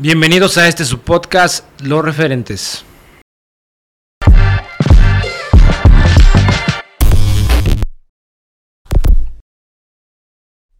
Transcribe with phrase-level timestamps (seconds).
[0.00, 2.84] Bienvenidos a este su podcast, Los Referentes.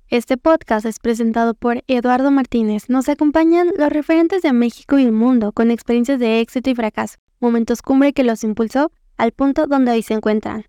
[0.07, 2.85] Este podcast es presentado por Eduardo Martínez.
[2.89, 7.17] Nos acompañan los referentes de México y el mundo con experiencias de éxito y fracaso,
[7.41, 10.65] momentos cumbre que los impulsó al punto donde hoy se encuentran.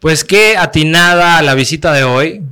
[0.00, 2.42] Pues qué atinada la visita de hoy.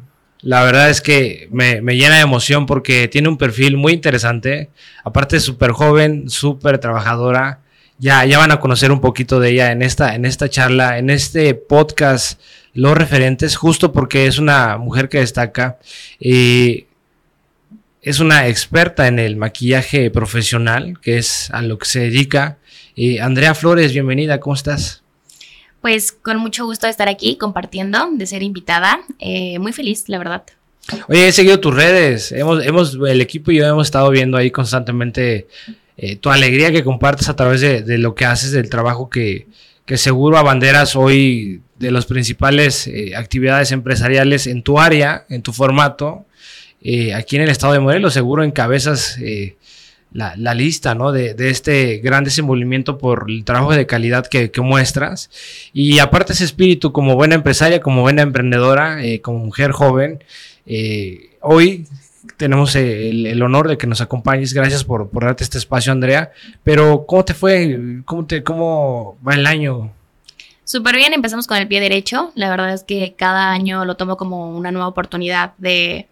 [0.41, 4.71] La verdad es que me, llena de emoción porque tiene un perfil muy interesante.
[5.05, 7.61] Aparte, súper joven, súper trabajadora.
[7.99, 11.11] Ya, ya van a conocer un poquito de ella en esta, en esta charla, en
[11.11, 12.41] este podcast,
[12.73, 15.79] los referentes, justo porque es una mujer que destaca.
[16.21, 16.87] y
[18.01, 22.59] es una experta en el maquillaje profesional, que es a lo que se dedica.
[22.95, 25.03] Y Andrea Flores, bienvenida, ¿cómo estás?
[25.81, 29.01] Pues con mucho gusto de estar aquí compartiendo, de ser invitada.
[29.19, 30.43] Eh, muy feliz, la verdad.
[31.09, 32.33] Oye, he seguido tus redes.
[32.33, 35.47] Hemos, hemos, el equipo y yo hemos estado viendo ahí constantemente
[35.97, 39.47] eh, tu alegría que compartes a través de, lo que haces, del trabajo que,
[39.85, 45.53] que seguro abanderas hoy de las principales eh, actividades empresariales en tu área, en tu
[45.53, 46.25] formato.
[47.15, 49.19] aquí en el estado de Morelos, seguro encabezas
[50.13, 51.13] la, lista ¿no?
[51.13, 55.31] de, este gran desenvolvimiento por el trabajo de calidad que, muestras.
[55.73, 60.23] Y aparte ese espíritu como buena empresaria, como buena emprendedora, eh, como mujer joven,
[60.67, 61.87] eh, hoy
[62.37, 64.55] tenemos el, honor de que nos acompañes.
[64.55, 66.33] Gracias por, por, darte este espacio, Andrea.
[66.63, 68.03] Pero, ¿cómo te fue?
[68.05, 69.93] ¿Cómo, te, cómo va el año?
[70.65, 72.33] Súper bien, empezamos con el pie derecho.
[72.35, 76.09] La verdad es que cada año lo tomo como una nueva oportunidad de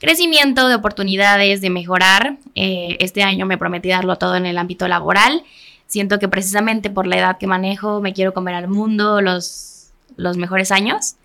[0.00, 2.38] crecimiento, de oportunidades, de mejorar.
[2.56, 5.44] Eh, este año me prometí darlo todo en el ámbito laboral.
[5.86, 10.36] Siento que precisamente por la edad que manejo me quiero comer al mundo los, los
[10.36, 11.16] mejores años.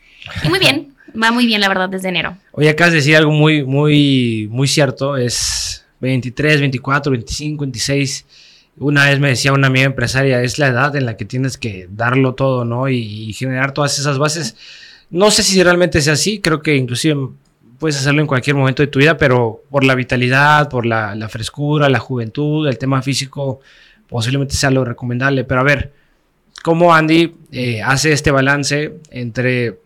[0.43, 2.37] Y muy bien, va muy bien la verdad desde enero.
[2.51, 5.17] Oye, acabas de decir algo muy, muy, muy cierto.
[5.17, 8.25] Es 23, 24, 25, 26.
[8.77, 11.87] Una vez me decía una amiga empresaria, es la edad en la que tienes que
[11.89, 12.89] darlo todo, ¿no?
[12.89, 14.57] Y, y generar todas esas bases.
[15.09, 17.15] No sé si realmente es así, creo que inclusive
[17.79, 21.89] puedes hacerlo en cualquier momento de tu vida, pero por la vitalidad, por la, frescura,
[21.89, 23.59] la juventud, el tema físico,
[24.07, 25.43] posiblemente sea lo recomendable.
[25.43, 25.93] Pero a ver,
[26.63, 29.79] ¿cómo Andy eh, hace este balance entre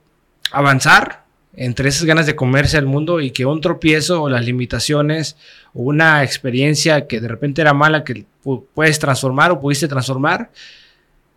[0.52, 1.24] avanzar,
[1.56, 5.36] entre esas ganas de comerse al mundo y que un tropiezo o las limitaciones
[5.74, 8.26] o una experiencia que de repente era mala que
[8.74, 10.52] puedes transformar o pudiste transformar,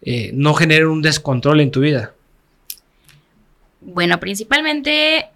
[0.02, 2.14] eh, no genere un descontrol en tu vida?
[3.80, 5.31] Bueno, principalmente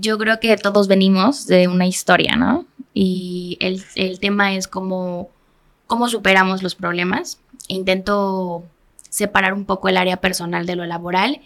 [0.00, 2.66] yo creo que todos venimos de una historia, ¿no?
[2.94, 5.30] Y el, tema es cómo,
[5.86, 7.40] cómo superamos los problemas.
[7.68, 8.64] Intento
[9.08, 11.40] separar un poco el área personal de lo laboral,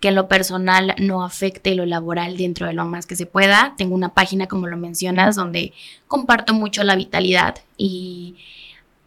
[0.00, 3.74] que lo personal no afecte lo laboral dentro de lo más que se pueda.
[3.76, 5.72] Tengo una página, como lo mencionas, donde
[6.06, 8.36] comparto mucho la vitalidad y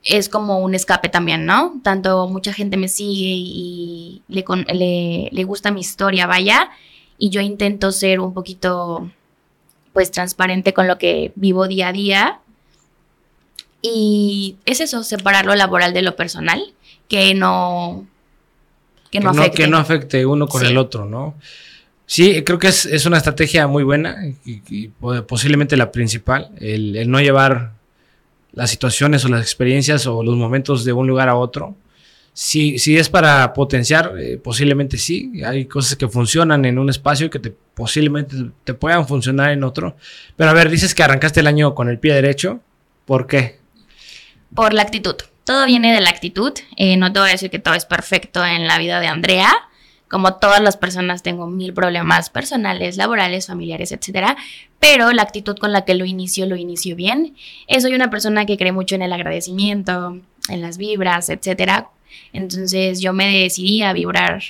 [0.04, 1.80] es como un escape también, ¿no?
[1.84, 4.44] Tanto mucha gente me sigue y le,
[4.74, 6.72] le, le gusta mi historia, vaya,
[7.22, 9.12] y yo intento ser un poquito
[9.94, 12.40] pues transparente con lo que vivo día a día.
[13.84, 16.74] Y es eso, separar lo laboral de lo personal,
[17.08, 18.08] que no
[19.12, 19.58] que no, afecte.
[19.58, 21.36] Que no afecte uno con el otro, ¿no?
[22.08, 24.88] Sí, creo que es, una estrategia muy buena y,
[25.28, 27.74] posiblemente la principal, el, el, no llevar
[28.52, 31.76] las situaciones o las experiencias o los momentos de un lugar a otro,
[32.34, 35.44] si, si es para potenciar, eh, posiblemente sí.
[35.46, 39.98] Hay cosas que funcionan en un espacio que te, posiblemente te puedan funcionar en otro.
[40.38, 42.62] Pero a ver, dices que arrancaste el año con el pie derecho.
[43.06, 43.60] ¿Por qué?
[44.56, 45.16] Por la actitud.
[45.44, 46.54] Todo viene de la actitud.
[46.78, 49.52] Eh, no te voy a decir que todo es perfecto en la vida de Andrea.
[50.10, 54.38] Como todas las personas tengo mil problemas personales, laborales, familiares, etc.
[54.80, 57.36] Pero la actitud con la que lo inicio, lo inicio bien.
[57.68, 60.18] Eh, soy una persona que cree mucho en el agradecimiento,
[60.50, 61.90] en las vibras, etcétera
[62.34, 64.44] entonces yo me decidí a vibrar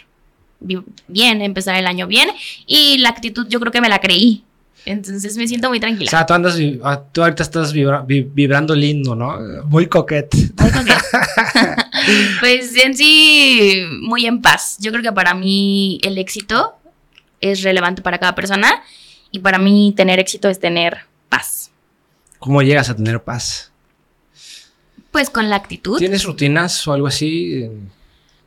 [1.07, 2.29] bien, empezar el año bien
[2.67, 4.43] y la actitud yo creo que me la creí.
[4.83, 6.07] Entonces me siento muy tranquila.
[6.07, 9.37] O sea, tú andas, ah, tú ahorita estás vibrando lindo, ¿no?
[9.65, 10.37] Muy coquete.
[10.59, 10.95] Muy coquete.
[12.39, 14.77] pues en sí, muy en paz.
[14.79, 16.73] Yo creo que para mí el éxito
[17.41, 18.81] es relevante para cada persona
[19.29, 21.71] y para mí tener éxito es tener paz.
[22.39, 23.70] ¿Cómo llegas a tener paz?
[25.11, 25.97] Pues con la actitud.
[25.97, 27.69] ¿Tienes rutinas o algo así?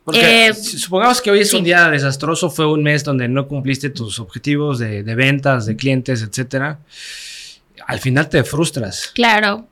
[0.03, 3.89] Porque eh, supongamos que hoy es un día desastroso, fue un mes donde no cumpliste
[3.89, 6.79] tus objetivos de, ventas, de clientes, etcétera.
[7.87, 9.11] Al final te frustras.
[9.15, 9.67] Claro.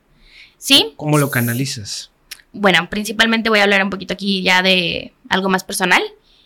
[0.57, 0.93] ¿Sí?
[0.95, 2.09] ¿Cómo lo canalizas?
[2.51, 6.01] Bueno, principalmente voy a hablar un poquito aquí ya de algo más personal.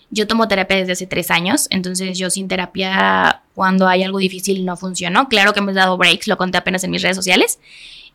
[0.10, 4.66] Yo tomo terapia desde hace tres años, entonces yo sin terapia, cuando hay algo difícil,
[4.66, 5.28] no funcionó.
[5.28, 7.60] Claro que me he dado breaks, lo conté apenas en mis redes sociales.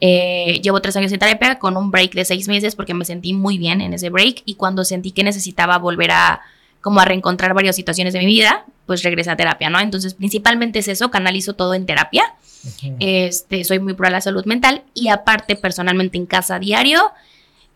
[0.00, 3.34] Eh, llevo tres años en terapia con un break de seis meses porque me sentí
[3.34, 6.40] muy bien en ese break y cuando sentí que necesitaba volver a
[6.80, 9.78] como a reencontrar varias situaciones de mi vida, pues regresé a terapia, ¿no?
[9.78, 12.24] Entonces, principalmente es eso, canalizo todo en terapia.
[12.98, 17.12] Este, soy muy pro a la salud mental y aparte personalmente en casa diario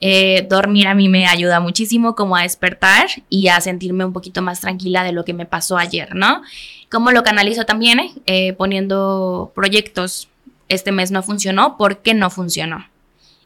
[0.00, 4.42] eh, dormir a mí me ayuda muchísimo como a despertar y a sentirme un poquito
[4.42, 6.42] más tranquila de lo que me pasó ayer, ¿no?
[6.90, 8.00] ¿Cómo lo canalizo también?
[8.26, 10.28] Eh, poniendo proyectos.
[10.68, 12.86] Este mes no funcionó, ¿por qué no funcionó?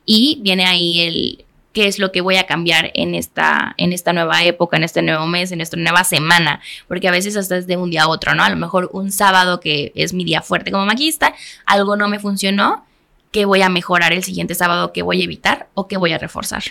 [0.05, 4.13] Y viene ahí el qué es lo que voy a cambiar en esta, en esta
[4.13, 7.67] nueva época, en este nuevo mes, en esta nueva semana, porque a veces hasta es
[7.67, 8.43] de un día a otro, ¿no?
[8.43, 11.33] A lo mejor un sábado que es mi día fuerte como maquista,
[11.67, 12.85] algo no me funcionó
[13.31, 16.19] qué voy a mejorar el siguiente sábado, qué voy a evitar o qué voy a
[16.19, 16.63] reforzar.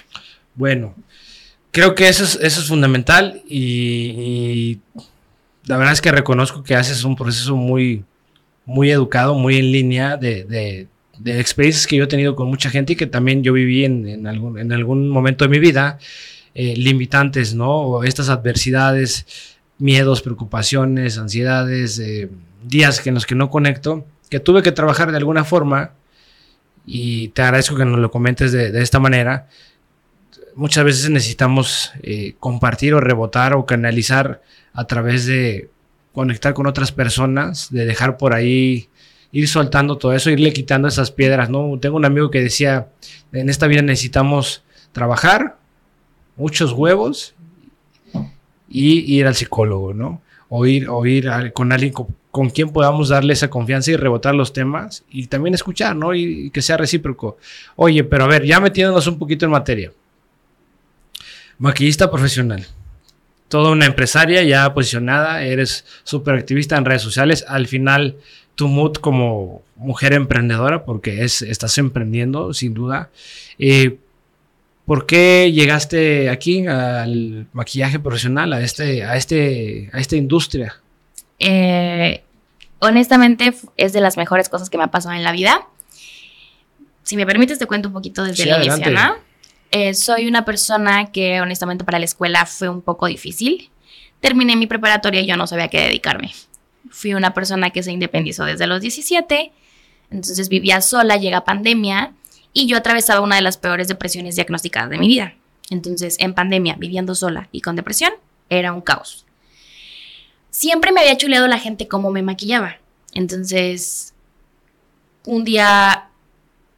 [0.56, 0.96] Bueno,
[1.72, 4.80] creo que eso es, eso es fundamental y,
[5.66, 8.04] la verdad es que reconozco que haces un proceso muy,
[8.66, 10.88] muy educado, muy en línea de,
[11.26, 14.58] experiencias que yo he tenido con mucha gente y que también yo viví en, algún,
[14.58, 16.00] en algún momento de mi vida,
[16.56, 17.72] eh, limitantes, ¿no?
[17.72, 19.26] O estas adversidades,
[19.78, 22.30] miedos, preocupaciones, ansiedades, eh,
[22.64, 25.92] días en los que no conecto, que tuve que trabajar de alguna forma
[26.92, 29.48] y te agradezco que nos lo comentes de, esta manera.
[30.56, 34.42] Muchas veces necesitamos eh, compartir o rebotar o canalizar
[34.74, 35.70] a través de
[36.14, 38.90] conectar con otras personas, de dejar por ahí,
[39.32, 41.78] ir soltando todo eso, irle quitando esas piedras, ¿no?
[41.80, 42.88] Tengo un amigo que decía,
[43.34, 45.58] en esta vida necesitamos trabajar,
[46.38, 47.36] muchos huevos
[48.68, 50.24] y ir al psicólogo, ¿no?
[50.50, 51.94] O ir, o ir con alguien
[52.32, 56.14] con quien podamos darle esa confianza y rebotar los temas y también escuchar, ¿no?
[56.14, 57.38] Y, que sea recíproco.
[57.76, 59.92] Oye, pero a ver, ya metiéndonos un poquito en materia.
[61.58, 62.66] Maquillista profesional.
[63.48, 67.44] Toda una empresaria ya posicionada, eres súper activista en redes sociales.
[67.48, 68.18] Al final,
[68.54, 73.10] tu mood como mujer emprendedora, porque es, estás emprendiendo, sin duda.
[73.58, 73.98] Eh,
[74.90, 80.82] ¿Por qué llegaste aquí al maquillaje profesional, a, este, a, este, a esta industria?
[81.38, 82.24] Eh,
[82.80, 85.68] honestamente, es de las mejores cosas que me ha pasado en la vida.
[87.04, 89.18] Si me permites, te cuento un poquito desde el inicio, ¿no?
[89.70, 93.70] Eh, soy una persona que honestamente para la escuela fue un poco difícil.
[94.22, 96.34] Terminé mi preparatoria y yo no sabía a qué dedicarme.
[96.90, 99.52] Fui una persona que se independizó desde los 17,
[100.10, 102.16] entonces vivía sola, llega pandemia
[102.54, 105.36] y yo atravesaba una de las peores depresiones diagnosticadas de mi vida.
[105.70, 108.12] Entonces, en pandemia, viviendo sola y con depresión,
[108.50, 109.26] era un caos
[110.50, 112.78] siempre me había chuleado la gente cómo me maquillaba.
[113.14, 114.14] Entonces,
[115.26, 116.10] un día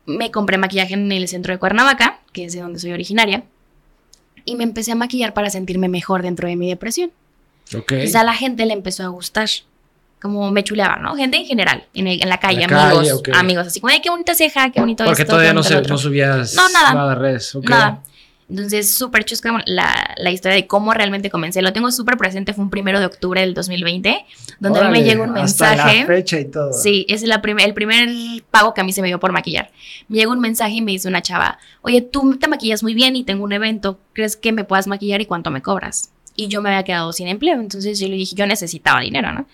[0.06, 3.44] me compré maquillaje en el centro de Cuernavaca, que es de donde soy originaria,
[4.46, 7.12] y me empecé a maquillar para sentirme mejor dentro de mi depresión.
[7.68, 8.00] Okay.
[8.00, 9.50] Entonces a la gente le empezó a gustar.
[10.22, 11.16] Como me chuleaba, ¿no?
[11.16, 14.80] Gente en general, en, la calle, amigos, amigos, así como, ay, qué bonita ceja, qué
[14.80, 17.58] bonito Porque todavía no, no, subías nada, de redes.
[17.64, 18.04] Nada.
[18.52, 21.62] Entonces, súper chusca la, la, historia de cómo realmente comencé.
[21.62, 24.26] Lo tengo súper presente, fue un primero de octubre del 2020,
[24.60, 25.80] donde a mí me llegó un mensaje.
[25.80, 26.74] Hasta la fecha y todo.
[26.74, 28.10] Sí, es la el primer
[28.52, 29.72] pago que a mí se me dio por maquillar.
[30.10, 33.16] Me llegó un mensaje y me dice una chava, oye, tú te maquillas muy bien
[33.16, 36.12] y tengo un evento, ¿crees que me puedas maquillar y cuánto me cobras?
[36.36, 39.48] Y yo me había quedado sin empleo, entonces yo le dije, yo necesitaba dinero, ¿no?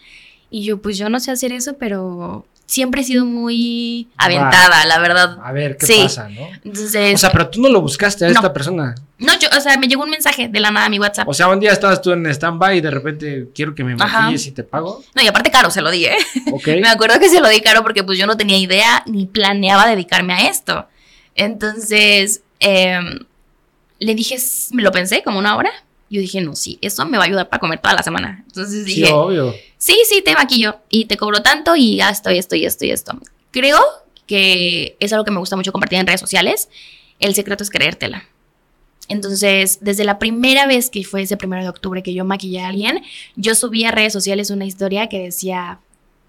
[0.49, 4.99] Y yo, pues yo no sé hacer eso, pero siempre he sido muy aventada, la
[4.99, 5.37] verdad.
[5.41, 6.47] A ver qué pasa, ¿no?
[6.63, 8.93] Entonces, o sea, pero tú no lo buscaste a esta persona.
[9.17, 11.27] No, yo, o sea, me llegó un mensaje de la nada a mi WhatsApp.
[11.27, 14.45] O sea, un día estabas tú en stand-by y de repente quiero que me maquilles
[14.45, 15.03] y te pago.
[15.15, 16.17] No, y aparte caro se lo di, ¿eh?
[16.51, 16.67] Ok.
[16.81, 19.87] me acuerdo que se lo di caro porque pues yo no tenía idea ni planeaba
[19.87, 20.87] dedicarme a esto.
[21.33, 23.19] Entonces, em,
[23.99, 24.37] le dije,
[24.71, 25.71] me lo pensé como una hora.
[26.09, 28.43] Yo dije, no, sí, eso me va a ayudar para comer toda la semana.
[28.47, 29.53] Entonces dije, sí, obvio.
[29.77, 32.91] Sí, sí, te maquillo y te cobro tanto y esto y esto y esto y
[32.91, 33.19] esto.
[33.51, 33.79] Creo
[34.25, 36.69] que es algo que me gusta mucho compartir en redes sociales.
[37.19, 38.25] El secreto es creértela.
[39.09, 42.67] Entonces, desde la primera vez que fue ese primero de octubre que yo maquillé a
[42.67, 43.03] alguien,
[43.35, 45.79] yo subí a redes sociales una historia que decía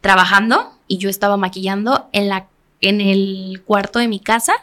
[0.00, 2.46] trabajando y yo estaba maquillando en, la,
[2.80, 4.54] en el cuarto de mi casa,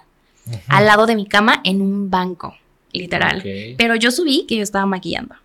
[0.67, 2.55] al lado de mi cama, en un banco
[2.99, 3.43] literal.
[3.77, 5.35] Pero yo subí que yo estaba maquillando.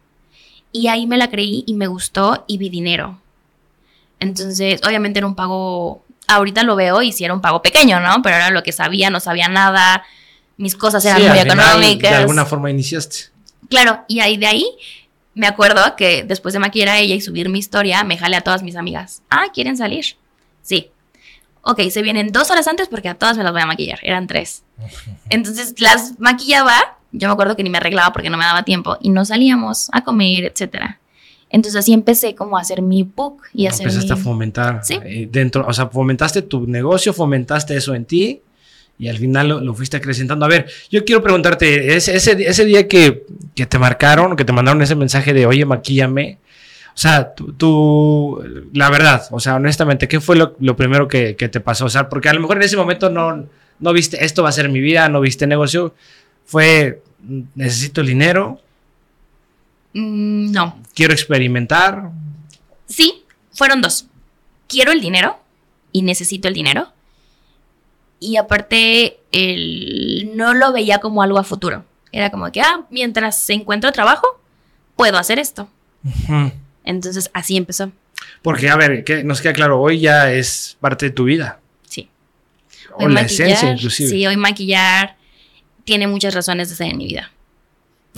[0.72, 3.18] Y ahí me la creí y me gustó y vi dinero.
[4.20, 8.22] Entonces, obviamente era un pago, ahorita lo veo y si era un pago pequeño, ¿no?
[8.22, 10.04] Pero era lo que sabía, no sabía nada,
[10.56, 12.10] mis cosas eran muy económicas.
[12.10, 13.30] de alguna forma iniciaste.
[13.68, 14.66] Claro, y ahí de ahí
[15.34, 18.42] me acuerdo que después de maquillar a ella y subir mi historia, me jale a
[18.42, 19.22] todas mis amigas.
[19.30, 20.16] Ah, ¿quieren salir?
[20.62, 20.90] Sí.
[21.62, 23.98] Ok, se vienen dos horas antes porque a todas me las voy a maquillar.
[24.02, 24.62] Eran tres.
[25.30, 28.96] Entonces las maquillaba yo me acuerdo que ni me arreglaba porque no me daba tiempo
[29.00, 30.98] y no salíamos a comer, etcétera.
[31.52, 34.20] Entonces así empecé como a hacer mi book y a hacer Empezaste mi...
[34.20, 34.80] a fomentar.
[34.84, 34.98] Sí.
[35.04, 38.40] eh, dentro, o sea, fomentaste tu negocio, fomentaste eso en ti
[38.98, 40.44] y al final lo, lo fuiste acrecentando.
[40.44, 43.24] A ver, yo quiero preguntarte, ese, ese, ese día que,
[43.56, 46.38] que te marcaron, que te mandaron ese mensaje de, oye, maquíllame,
[46.94, 51.34] o sea, tú, tú- la verdad, o sea, honestamente, ¿qué fue lo, lo primero que,
[51.34, 51.86] que te pasó?
[51.86, 53.46] O sea, porque a lo mejor en ese momento no,
[53.78, 55.94] no viste, esto va a ser mi vida, no viste negocio,
[56.50, 57.02] fue,
[57.54, 58.60] necesito el dinero,
[59.92, 62.10] Mm, no, quiero experimentar.
[62.86, 64.06] Sí, fueron dos.
[64.68, 65.38] Quiero el dinero
[65.92, 66.92] y necesito el dinero.
[68.20, 71.84] Y aparte, el, no lo veía como algo a futuro.
[72.12, 74.40] Era como que, ah, mientras encuentro trabajo,
[74.96, 75.68] puedo hacer esto.
[76.84, 77.92] Entonces, así empezó.
[78.42, 81.60] Porque, a ver, que nos queda claro, hoy ya es parte de tu vida.
[81.88, 82.08] Sí.
[82.94, 84.10] O la esencia, inclusive.
[84.10, 85.16] Sí, hoy maquillar
[85.84, 87.30] tiene muchas razones de ser en mi vida.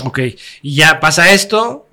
[0.05, 0.21] Ok.
[0.63, 1.87] Y ya pasa esto,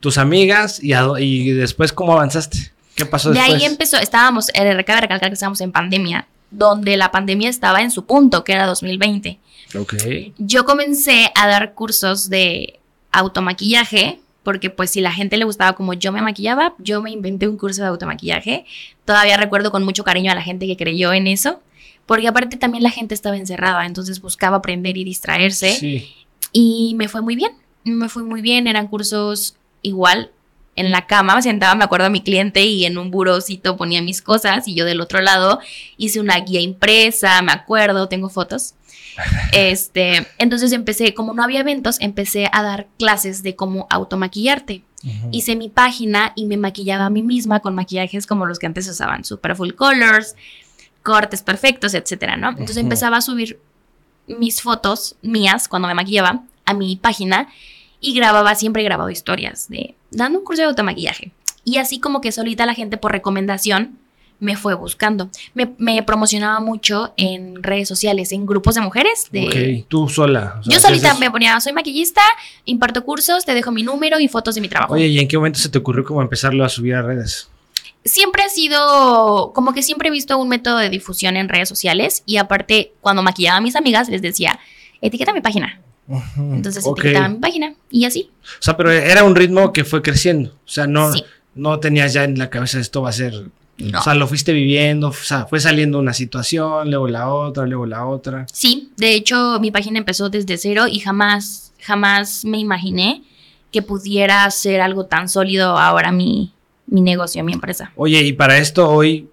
[0.00, 2.72] tus amigas, y, después, ¿cómo avanzaste?
[2.94, 3.60] ¿Qué pasó De después?
[3.60, 7.90] ahí empezó, estábamos, eh, cabe recalcar que estábamos en pandemia, donde la pandemia estaba en
[7.90, 9.38] su punto, que era 2020.
[9.78, 9.94] Ok.
[10.38, 12.80] yo comencé a dar cursos de
[13.12, 17.46] automaquillaje, porque pues si la gente le gustaba como yo me maquillaba, yo me inventé
[17.46, 18.64] un curso de automaquillaje.
[19.04, 21.60] Todavía recuerdo con mucho cariño a la gente que creyó en eso,
[22.08, 25.72] porque aparte también la gente estaba encerrada, entonces buscaba aprender y distraerse.
[25.74, 26.10] Sí.
[26.52, 27.52] Y me fue muy bien,
[27.84, 30.30] me fue muy bien, eran cursos igual.
[30.74, 34.00] En la cama me sentaba, me acuerdo a mi cliente y en un burocito ponía
[34.00, 35.60] mis cosas y yo del otro lado
[35.98, 38.74] hice una guía impresa, me acuerdo, tengo fotos.
[39.52, 44.82] Este, entonces empecé, como no había eventos, empecé a dar clases de cómo automaquillarte.
[45.30, 48.88] Hice mi página y me maquillaba a mí misma con maquillajes como los que antes
[48.88, 50.36] usaban, super full colors,
[51.02, 52.50] cortes perfectos, etcétera, ¿no?
[52.50, 53.58] Entonces empezaba a subir
[54.26, 57.48] mis fotos mías cuando me maquillaba a mi página
[58.00, 61.32] y grababa, siempre he grabado historias de dando un curso de automaquillaje.
[61.64, 63.98] Y así como que solita la gente por recomendación
[64.40, 65.30] me fue buscando.
[65.54, 69.26] Me, me promocionaba mucho en redes sociales, en grupos de mujeres.
[69.32, 70.56] De, Ok, tú sola.
[70.60, 72.22] o sea, Yo solita me ponía, soy maquillista,
[72.64, 74.94] imparto cursos, te dejo mi número y fotos de mi trabajo.
[74.94, 77.48] Oye, ¿y en qué momento se te ocurrió como empezarlo a subir a redes?
[78.08, 82.22] Siempre ha sido, como que siempre he visto un método de difusión en redes sociales
[82.26, 84.58] y aparte cuando maquillaba a mis amigas les decía,
[85.00, 85.80] etiqueta mi página.
[86.36, 86.98] Entonces Ok.
[87.00, 88.30] etiquetaba mi página y así.
[88.42, 90.50] O sea, pero era un ritmo que fue creciendo.
[90.50, 91.22] O sea, no, Sí.
[91.54, 93.34] no tenías ya en la cabeza esto va a ser.
[93.76, 94.00] No.
[94.00, 97.86] O sea, lo fuiste viviendo, o sea, fue saliendo una situación, luego la otra, luego
[97.86, 98.46] la otra.
[98.52, 103.22] Sí, de hecho mi página empezó desde cero y jamás, jamás me imaginé
[103.70, 106.52] que pudiera ser algo tan sólido ahora mi,
[106.88, 107.92] mi negocio, mi empresa.
[107.96, 109.28] Oye, y para esto hoy,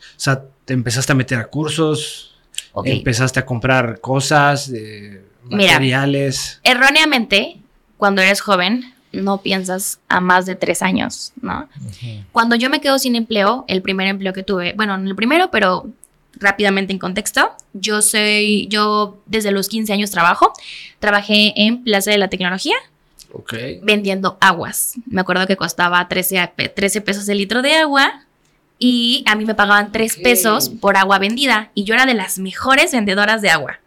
[0.00, 2.36] o sea, te empezaste a meter a cursos,
[2.84, 5.72] empezaste a comprar cosas, eh, Mira.
[5.72, 6.60] materiales.
[6.62, 7.56] Erróneamente,
[7.96, 11.68] cuando eres joven, no piensas a más de tres años, ¿no?
[12.32, 15.50] Cuando yo me quedo sin empleo, el primer empleo que tuve, bueno, no el primero,
[15.50, 15.86] pero
[16.34, 20.52] rápidamente en contexto, yo soy, yo desde los 15 años trabajo,
[21.00, 22.76] trabajé en Plaza de la Tecnología
[23.82, 24.94] Vendiendo aguas.
[25.06, 28.24] Me acuerdo que costaba 13, a- 13 pesos el litro de agua
[28.78, 30.22] y a mí me pagaban 3 Ok.
[30.22, 33.80] pesos por agua vendida y yo era de las mejores vendedoras de agua.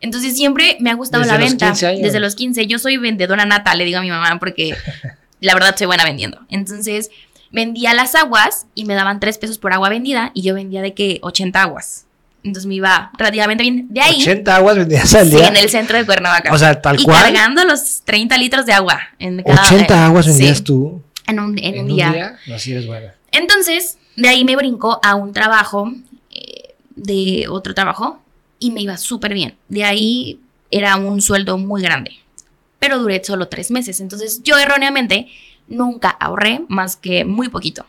[0.00, 1.66] Entonces siempre me ha gustado Desde la los venta.
[1.68, 2.02] 15 años.
[2.02, 2.66] Desde los 15.
[2.66, 4.76] Yo soy vendedora nata, le digo a mi mamá, porque
[5.40, 6.40] la verdad soy buena vendiendo.
[6.50, 7.10] Entonces
[7.50, 10.92] vendía las aguas y me daban 3 pesos por agua vendida y yo vendía de
[10.92, 12.04] que 80 aguas.
[12.44, 13.86] Entonces me iba relativamente bien.
[13.88, 15.48] De ahí, 80 aguas vendías al sí, día.
[15.48, 16.52] en el centro de Cuernavaca.
[16.52, 17.22] O sea, tal y cual.
[17.22, 19.00] cargando los 30 litros de agua.
[19.18, 21.02] En cada, 80 eh, aguas vendías sí, tú.
[21.26, 22.36] En un, en un día.
[22.46, 23.14] No, sí eres buena.
[23.32, 25.90] Entonces, de ahí me brincó a un trabajo,
[26.30, 28.22] eh, de otro trabajo,
[28.58, 29.56] y me iba súper bien.
[29.68, 30.38] De ahí
[30.70, 32.12] era un sueldo muy grande,
[32.78, 34.00] pero duré solo tres meses.
[34.00, 35.28] Entonces, yo erróneamente
[35.66, 37.86] nunca ahorré más que muy poquito,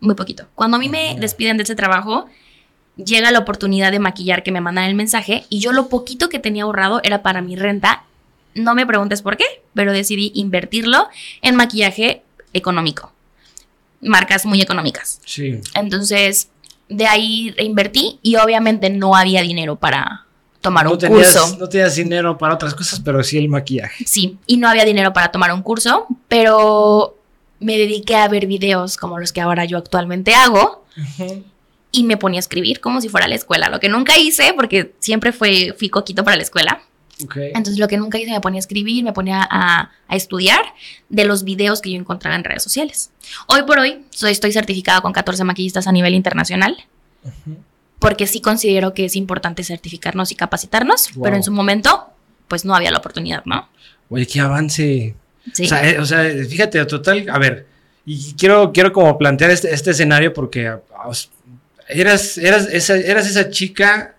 [0.00, 0.46] muy poquito.
[0.54, 1.20] Cuando a mí me Ujú.
[1.20, 2.26] despiden de ese trabajo,
[2.96, 6.38] llega la oportunidad de maquillar que me mandan el mensaje, y yo lo poquito que
[6.38, 8.04] tenía ahorrado era para mi renta.
[8.54, 11.08] No me preguntes por qué, pero decidí invertirlo
[11.42, 12.22] en maquillaje
[12.52, 13.12] económico.
[14.00, 15.20] Marcas muy económicas.
[15.26, 15.60] Sí.
[15.74, 16.48] Entonces,
[16.88, 20.24] de ahí reinvertí y obviamente no había dinero para
[20.60, 21.56] tomar no un tenías, curso.
[21.58, 24.04] No tenías dinero para otras cosas, pero sí el maquillaje.
[24.04, 27.16] Sí, y no había dinero para tomar un curso, pero
[27.60, 30.84] me dediqué a ver videos como los que ahora yo actualmente hago
[31.92, 34.92] y me ponía a escribir como si fuera la escuela, lo que nunca hice porque
[34.98, 36.82] siempre fue, fui coquito para la escuela.
[37.24, 37.36] Ok.
[37.36, 40.60] Entonces lo que nunca hice me ponía a escribir, me ponía a, a estudiar
[41.08, 43.10] de los videos que yo encontraba en redes sociales.
[43.46, 46.76] Hoy por hoy soy, estoy certificada con 14 maquillistas a nivel internacional
[47.24, 47.56] Ujú.
[47.98, 51.24] porque sí considero que es importante certificarnos y capacitarnos, Wow.
[51.24, 52.06] pero en su momento
[52.48, 53.68] pues no había la oportunidad, ¿no?
[54.10, 55.14] Oye, qué avance.
[55.48, 57.66] O, sea, eh, o, sea, fíjate, total, a ver,
[58.04, 60.72] y quiero, quiero como plantear este, este escenario porque
[61.88, 64.16] eras, eras, esa, eras esa chica,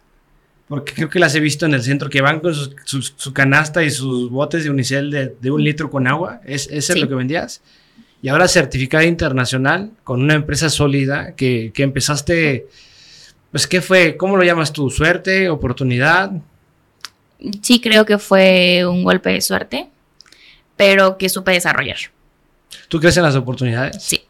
[0.67, 3.89] porque creo que las he visto en el centro, que van con su, canasta y
[3.89, 7.15] sus botes de unicel de, de un litro con agua, ¿es, ¿ese es lo que
[7.15, 7.61] vendías?
[8.21, 12.67] Y ahora certificada internacional con una empresa sólida que, que empezaste,
[13.51, 14.17] pues, ¿qué fue?
[14.17, 14.89] ¿Cómo lo llamas tú?
[14.89, 15.49] ¿Suerte?
[15.49, 16.31] ¿Oportunidad?
[17.61, 19.87] Sí, creo que fue un golpe de suerte,
[20.75, 21.97] pero que supe desarrollar.
[22.87, 24.01] ¿Tú crees en las oportunidades?
[24.01, 24.26] Sí.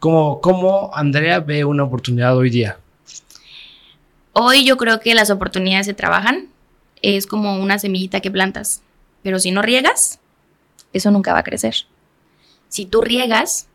[0.00, 2.78] ¿Cómo, ¿Cómo Andrea ve una oportunidad hoy día?
[4.32, 6.48] Hoy yo creo que las oportunidades se trabajan.
[7.02, 8.80] Es como una semillita que plantas.
[9.22, 10.18] Pero si no riegas,
[10.94, 11.74] eso nunca va a crecer.
[12.68, 13.68] Si tú riegas,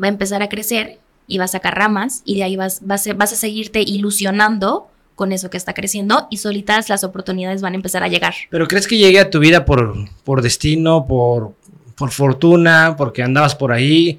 [0.00, 3.06] va a empezar a crecer y va a sacar ramas y de ahí vas, vas,
[3.06, 7.74] a, vas a seguirte ilusionando con eso que está creciendo y solitas las oportunidades van
[7.74, 8.34] a empezar a llegar.
[8.48, 9.94] ¿Pero crees que llegue a tu vida por,
[10.24, 11.52] por destino, por,
[11.94, 14.18] por fortuna, porque andabas por ahí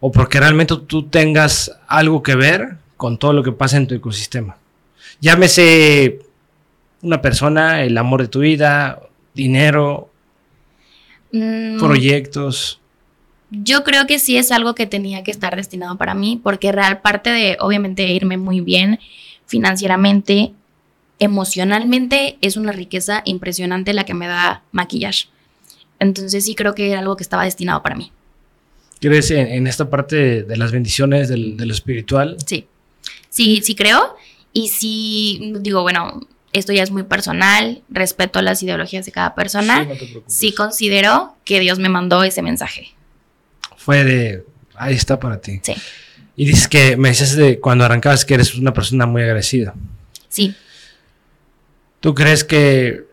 [0.00, 3.94] o porque realmente tú tengas algo que ver con todo lo que pasa en tu
[3.94, 4.56] ecosistema?
[5.20, 6.20] Llámese
[7.02, 9.00] una persona, el amor de tu vida,
[9.34, 10.10] dinero,
[11.32, 11.78] mm.
[11.78, 12.80] proyectos.
[13.50, 17.00] Yo creo que sí es algo que tenía que estar destinado para mí, porque real
[17.00, 18.98] parte de, obviamente, irme muy bien
[19.46, 20.52] financieramente,
[21.18, 25.28] emocionalmente, es una riqueza impresionante la que me da maquillaje.
[25.98, 28.12] Entonces sí creo que era algo que estaba destinado para mí.
[29.00, 32.36] ¿Crees en, esta parte de, las bendiciones de lo espiritual?
[32.46, 32.66] Sí,
[33.28, 34.16] sí, sí creo.
[34.52, 36.20] Y sí, digo, bueno,
[36.52, 39.86] esto ya es muy personal, respeto las ideologías de cada persona.
[40.26, 42.94] Sí, considero que Dios me mandó ese mensaje.
[43.76, 45.60] Fue de, ahí está para ti.
[45.62, 45.74] Sí.
[46.36, 49.74] Y dices que me dices de cuando arrancabas que eres una persona muy agradecida.
[50.28, 50.54] Sí.
[52.00, 53.04] ¿Tú crees que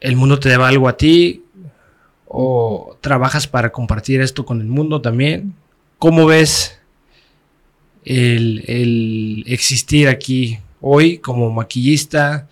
[0.00, 1.43] el mundo te deba algo a ti?
[2.36, 5.54] ¿O trabajas para compartir esto con el mundo también?
[6.00, 6.80] ¿Cómo ves
[8.04, 12.48] el, existir aquí hoy como maquillista?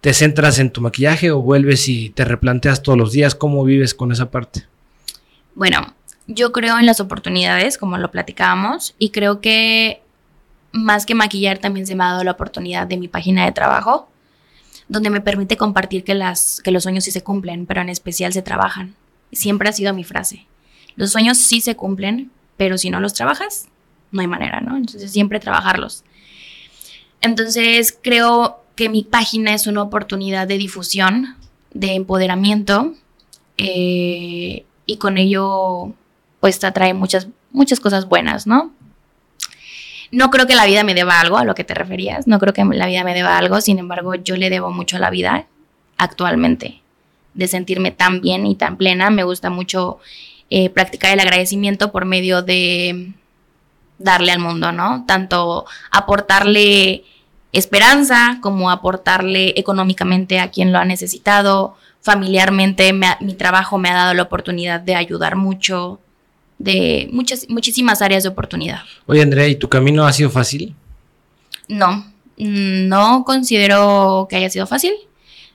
[0.00, 3.92] ¿Te centras en tu maquillaje o vuelves y te replanteas todos los días cómo vives
[3.92, 4.66] con esa parte?
[5.56, 5.96] Bueno,
[6.28, 10.00] yo creo en las oportunidades, como lo platicábamos, y creo que
[10.70, 14.08] más que maquillar también se me ha dado la oportunidad de mi página de trabajo,
[14.86, 16.16] donde me permite compartir que,
[16.62, 18.94] que los sueños sí se cumplen, pero en especial se trabajan.
[19.32, 20.46] Siempre ha sido mi frase.
[20.96, 23.68] Los sueños sí se cumplen, pero si no los trabajas,
[24.10, 24.76] no hay manera, ¿no?
[24.76, 26.04] Entonces siempre trabajarlos.
[27.20, 31.36] Entonces creo que mi página es una oportunidad de difusión,
[31.72, 32.94] de empoderamiento,
[33.56, 35.92] eh, y con ello
[36.40, 38.72] pues atrae muchas, muchas cosas buenas, ¿no?
[40.10, 42.54] No creo que la vida me deba algo, a lo que te referías, no creo
[42.54, 45.46] que la vida me deba algo, sin embargo yo le debo mucho a la vida
[45.98, 46.80] actualmente,
[47.34, 49.98] de sentirme tan bien y tan plena, me gusta mucho
[50.50, 53.12] eh, practicar el agradecimiento por medio de
[53.98, 55.04] darle al mundo, ¿no?
[55.06, 57.04] Tanto aportarle
[57.52, 64.14] esperanza como aportarle económicamente a quien lo ha necesitado, familiarmente mi trabajo me ha dado
[64.14, 66.00] la oportunidad de ayudar mucho,
[66.58, 68.80] de muchas, muchísimas áreas de oportunidad.
[69.06, 70.74] Oye, Andrea, ¿y tu camino ha sido fácil?
[71.68, 74.92] No, no considero que haya sido fácil.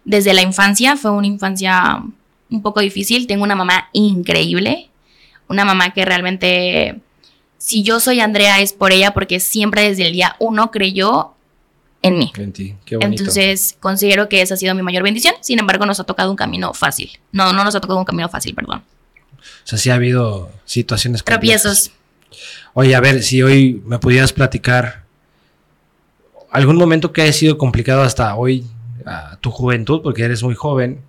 [0.06, 2.04] Desde la infancia fue una infancia
[2.50, 3.28] un poco difícil.
[3.28, 4.90] Tengo una mamá increíble,
[5.48, 7.00] una mamá que realmente,
[7.58, 11.34] si yo soy Andrea es por ella porque siempre desde el día uno creyó
[12.02, 12.32] en mí.
[12.38, 13.24] En ti, qué bonito.
[13.24, 15.36] Entonces, considero que esa ha sido mi mayor bendición.
[15.42, 17.12] Sin embargo, nos ha tocado un camino fácil.
[17.32, 18.84] No, no nos ha tocado un camino fácil, perdón.
[19.40, 21.92] O sea, sí ha habido situaciones Tropiezos.
[22.74, 25.04] Oye, a ver, si hoy me pudieras platicar
[26.52, 28.66] algún momento que haya sido complicado hasta hoy,
[29.06, 31.02] a tu juventud, porque eres muy joven,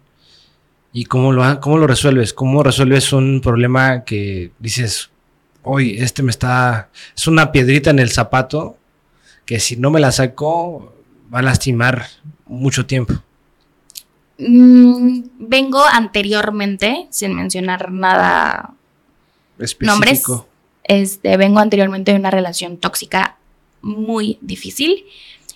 [0.93, 5.11] y cómo lo, cómo lo resuelves, cómo resuelves un problema que dices,
[5.65, 8.77] hoy este me está, es una piedrita en el zapato,
[9.45, 10.95] que si no me la saco
[11.35, 12.07] va a lastimar
[12.47, 13.15] mucho tiempo.
[14.39, 18.75] Mm, vengo anteriormente, sin mencionar nada
[19.59, 19.93] Específico.
[19.93, 20.25] nombres.
[20.85, 23.37] Este, vengo anteriormente de una relación tóxica
[23.81, 25.05] muy difícil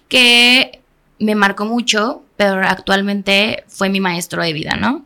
[0.08, 0.80] que
[1.18, 5.04] me marcó mucho, pero actualmente fue mi maestro de vida, ¿no?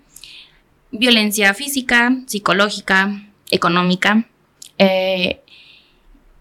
[0.90, 4.26] Violencia física, psicológica, económica,
[4.78, 5.40] eh,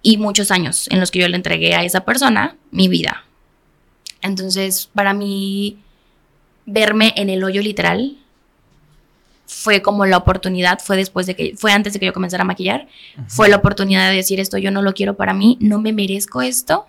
[0.01, 3.23] y muchos años en los que yo le entregué a esa persona mi vida.
[4.21, 5.77] Entonces, para mí,
[6.65, 8.17] verme en el hoyo literal
[9.45, 12.45] fue como la oportunidad, fue después de que, fue antes de que yo comenzara a
[12.45, 12.87] maquillar,
[13.27, 16.41] fue la oportunidad de decir esto, yo no lo quiero para mí, no me merezco
[16.41, 16.87] esto,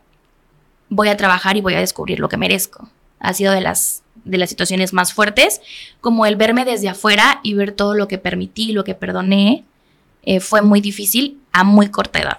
[0.95, 2.89] voy a trabajar y voy a descubrir lo que merezco.
[3.19, 5.61] Ha sido de las de las situaciones más fuertes,
[6.01, 9.65] como el verme desde afuera y ver todo lo que permití, lo que perdoné,
[10.23, 12.39] eh, fue muy difícil a muy corta edad.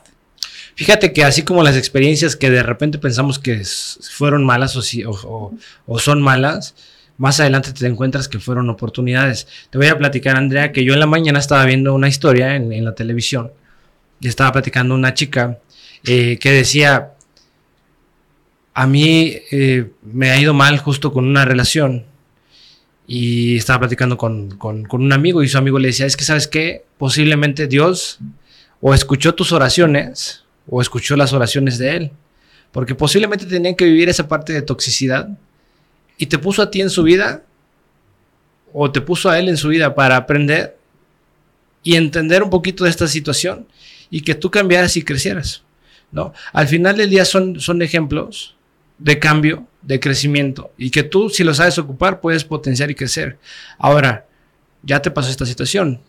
[0.75, 5.51] Fíjate que así como las experiencias que de repente pensamos que fueron malas o,
[5.85, 6.73] o, son malas,
[7.17, 9.47] más adelante te encuentras que fueron oportunidades.
[9.69, 12.83] Te voy a platicar, Andrea, que yo en la mañana estaba viendo una historia en,
[12.83, 13.51] la televisión
[14.19, 15.59] y estaba platicando una chica
[16.05, 17.11] eh, que decía,
[18.73, 22.05] a mí eh, me ha ido mal justo con una relación
[23.05, 26.47] y estaba platicando con, con, un amigo y su amigo le decía, es que sabes
[26.47, 28.19] qué, posiblemente Dios
[28.81, 32.11] o escuchó tus oraciones o escuchó las oraciones de Él,
[32.71, 35.29] porque posiblemente tenían que vivir esa parte de toxicidad
[36.17, 37.43] y te puso a ti en su vida
[38.71, 40.77] o te puso a Él en su vida para aprender
[41.83, 43.67] y entender un poquito de esta situación
[44.09, 45.63] y que tú cambiaras y crecieras.
[46.11, 46.33] ¿no?
[46.53, 48.55] Al final del día son, son ejemplos
[48.97, 53.37] de cambio, de crecimiento, y que tú, si lo sabes ocupar, puedes potenciar y crecer.
[53.77, 54.25] Ahora,
[54.83, 56.01] ya te pasó esta situación.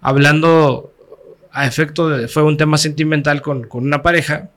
[0.00, 0.92] Hablando
[1.50, 4.50] a efecto, fue un tema sentimental con, una pareja,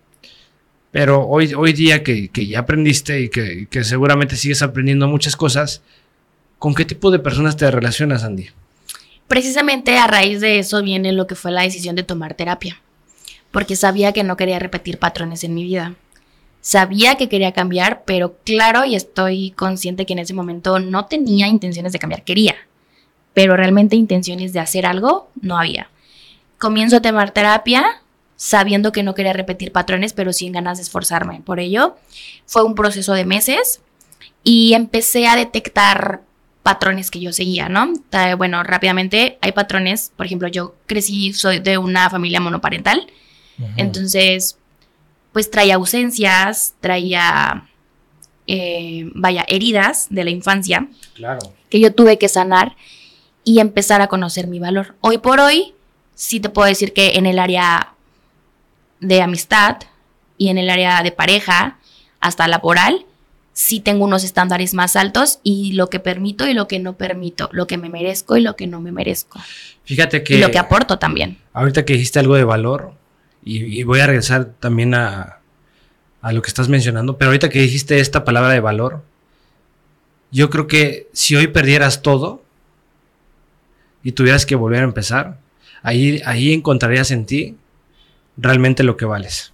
[0.91, 5.81] pero hoy, hoy día que, ya aprendiste y que, que, seguramente sigues aprendiendo muchas cosas,
[6.57, 8.49] ¿con qué tipo de personas te relacionas, Andy?
[9.27, 12.81] Precisamente a raíz de eso viene lo que fue la decisión de tomar terapia,
[13.51, 15.95] porque sabía que no quería repetir patrones en mi vida.
[16.67, 21.47] Sabía que quería cambiar, pero claro, y estoy consciente que en ese momento no tenía
[21.47, 22.55] intenciones de cambiar, quería,
[23.33, 25.89] pero realmente intenciones de hacer algo no había.
[26.57, 28.01] Comienzo a tomar terapia
[28.35, 31.95] sabiendo que no quería repetir patrones, pero sin ganas de esforzarme por ello.
[32.45, 33.79] Fue un proceso de meses
[34.43, 36.19] y empecé a detectar
[36.63, 37.93] patrones que yo seguía, ¿no?
[38.37, 43.07] Bueno, rápidamente hay patrones, por ejemplo, yo crecí, soy de una familia monoparental,
[43.77, 44.57] entonces
[45.37, 47.67] pues traía ausencias, traía,
[48.47, 50.87] eh, vaya, heridas de la infancia.
[51.13, 51.53] Claro.
[51.69, 52.75] Que yo tuve que sanar
[53.43, 54.95] y empezar a conocer mi valor.
[54.99, 55.75] Hoy por hoy,
[56.15, 57.93] sí te puedo decir que en el área
[58.99, 59.77] de amistad
[60.39, 61.77] y en el área de pareja,
[62.19, 63.05] hasta laboral,
[63.53, 67.47] sí tengo unos estándares más altos y lo que permito y lo que no permito,
[67.51, 69.39] lo que me merezco y lo que no me merezco.
[69.83, 70.33] Fíjate que...
[70.33, 71.37] Y lo que aporto también.
[71.53, 72.95] Ahorita que dijiste algo de valor,
[73.47, 75.39] y, voy a regresar también a,
[76.31, 79.01] lo que estás mencionando, pero ahorita que dijiste esta palabra de valor,
[80.29, 82.43] yo creo que si hoy perdieras todo
[84.03, 85.39] y tuvieras que volver a empezar,
[85.83, 87.55] ahí, ahí encontrarías en ti
[88.35, 89.53] realmente lo que vales,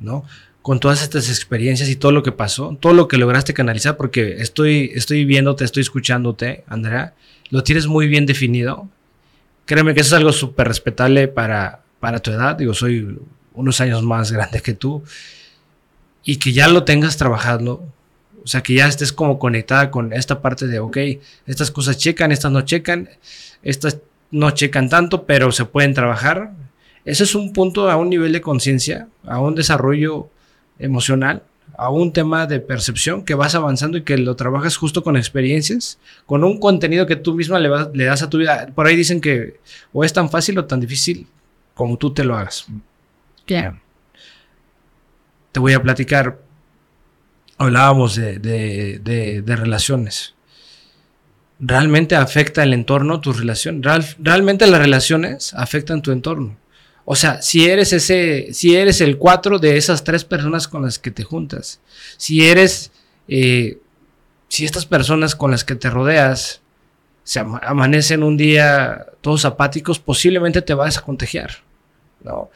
[0.00, 0.24] ¿no?
[0.62, 4.36] Con todas estas experiencias y todo lo que pasó, todo lo que lograste canalizar, porque
[4.38, 7.14] estoy, estoy viéndote, estoy escuchándote, Andrea,
[7.50, 8.88] lo tienes muy bien definido.
[9.64, 13.18] Créeme que eso es algo súper respetable para, para tu edad, digo, soy
[13.54, 15.04] unos años más grande que tú,
[16.24, 17.86] y que ya lo tengas trabajando,
[18.42, 20.96] o sea, que ya estés como conectada con esta parte de, ok,
[21.46, 23.08] estas cosas checan, estas no checan,
[23.62, 23.98] estas
[24.30, 26.52] no checan tanto, pero se pueden trabajar.
[27.04, 30.28] Ese es un punto a un nivel de conciencia, a un desarrollo
[30.78, 31.42] emocional,
[31.76, 35.98] a un tema de percepción que vas avanzando y que lo trabajas justo con experiencias,
[36.26, 38.68] con un contenido que tú misma le, le das a tu vida.
[38.74, 39.58] Por ahí dicen que
[39.92, 41.26] o es tan fácil o tan difícil
[41.80, 42.66] como tú te lo hagas.
[45.50, 46.38] Te voy a platicar.
[47.56, 50.34] Hablábamos de, relaciones.
[51.58, 53.82] ¿Realmente afecta el entorno tu relación?
[53.82, 56.58] ¿Realmente las relaciones afectan tu entorno?
[57.06, 60.98] O sea, si eres ese, si eres el cuatro de esas tres personas con las
[60.98, 61.80] que te juntas,
[62.18, 62.92] si eres,
[63.26, 63.78] eh,
[64.48, 66.60] si estas personas con las que te rodeas
[67.24, 71.69] se amanecen un día todos apáticos, posiblemente te vas a contagiar.
[72.22, 72.50] ¿No?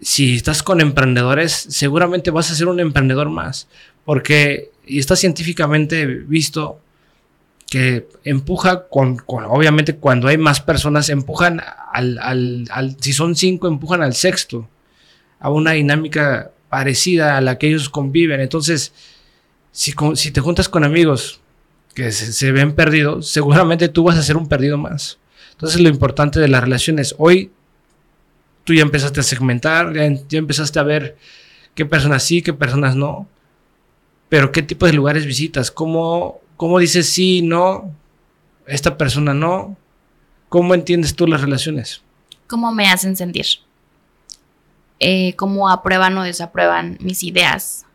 [0.00, 3.68] Si estás con emprendedores, seguramente vas a ser un emprendedor más,
[4.04, 6.80] porque y está científicamente visto
[7.70, 11.62] que empuja con, obviamente cuando hay más personas, empujan
[11.92, 14.68] al, si son cinco, empujan al sexto,
[15.40, 18.40] a una dinámica parecida a la que ellos conviven.
[18.40, 18.92] Entonces,
[19.70, 21.40] si, si te juntas con amigos
[21.94, 25.18] que se, se, ven perdidos, seguramente tú vas a ser un perdido más.
[25.52, 27.50] Entonces, lo importante de las relaciones, hoy
[28.64, 31.16] tú ya empezaste a segmentar, ya, empezaste a ver
[31.74, 33.26] qué personas sí, qué personas no,
[34.28, 37.94] pero qué tipo de lugares visitas, cómo, cómo dices sí, no,
[38.66, 39.76] esta persona no,
[40.48, 42.02] cómo entiendes tú las relaciones.
[42.46, 43.46] ¿Cómo me hacen sentir?
[45.00, 47.86] Eh, ¿Cómo aprueban o desaprueban mis ideas?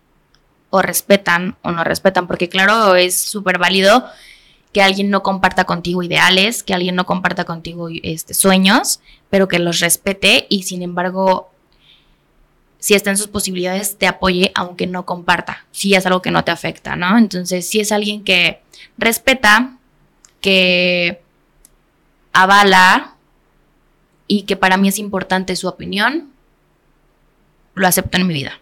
[0.69, 2.27] ¿O respetan o no respetan?
[2.27, 4.05] Porque claro, es súper válido
[4.73, 9.59] que alguien no comparta contigo ideales, que alguien no comparta contigo este, sueños, pero que
[9.59, 11.49] los respete y sin embargo
[12.79, 16.43] si está en sus posibilidades, te apoye aunque no comparta, si es algo que no
[16.43, 17.17] te afecta, ¿no?
[17.17, 18.61] Entonces, si es alguien que
[18.97, 19.77] respeta,
[20.41, 21.21] que
[22.33, 23.15] avala
[24.27, 26.29] y que para mí es importante su opinión,
[27.73, 28.59] lo acepto en mi vida.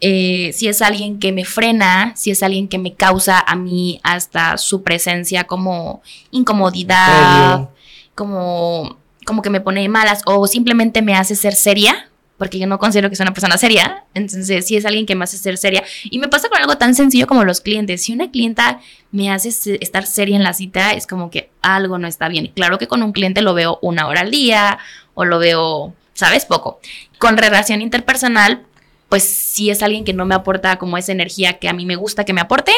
[0.00, 4.00] Eh, si es alguien que me frena, si es alguien que me causa a mí
[4.02, 7.68] hasta su presencia como incomodidad,
[8.14, 8.99] como,
[9.30, 13.08] como que me pone malas o simplemente me hace ser seria, porque yo no considero
[13.08, 14.02] que sea una persona seria.
[14.12, 15.84] Entonces, si es alguien que me hace ser seria.
[16.02, 18.02] Y me pasa con algo tan sencillo como los clientes.
[18.02, 18.80] Si una clienta
[19.12, 22.50] me hace estar seria en la cita, es como que algo no está bien.
[22.56, 24.80] Claro que con un cliente lo veo una hora al día
[25.14, 26.44] o lo veo, ¿sabes?
[26.44, 26.80] Poco.
[27.18, 28.64] Con relación interpersonal,
[29.08, 31.94] pues si es alguien que no me aporta como esa energía que a mí me
[31.94, 32.72] gusta que me aporte,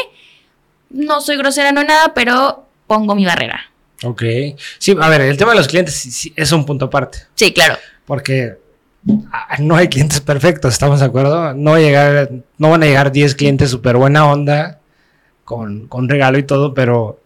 [0.90, 3.71] no soy grosera, no nada, pero pongo mi barrera.
[4.04, 4.22] Ok.
[4.78, 7.18] Sí, a ver, el tema de los clientes es un punto aparte.
[7.34, 7.76] Sí, claro.
[8.04, 8.56] Porque
[9.32, 11.54] Ah, no hay clientes perfectos, ¿estamos de acuerdo?
[11.54, 14.78] No, llegar, no van a llegar 10 clientes súper buena onda,
[15.44, 17.20] con, con, regalo y todo, pero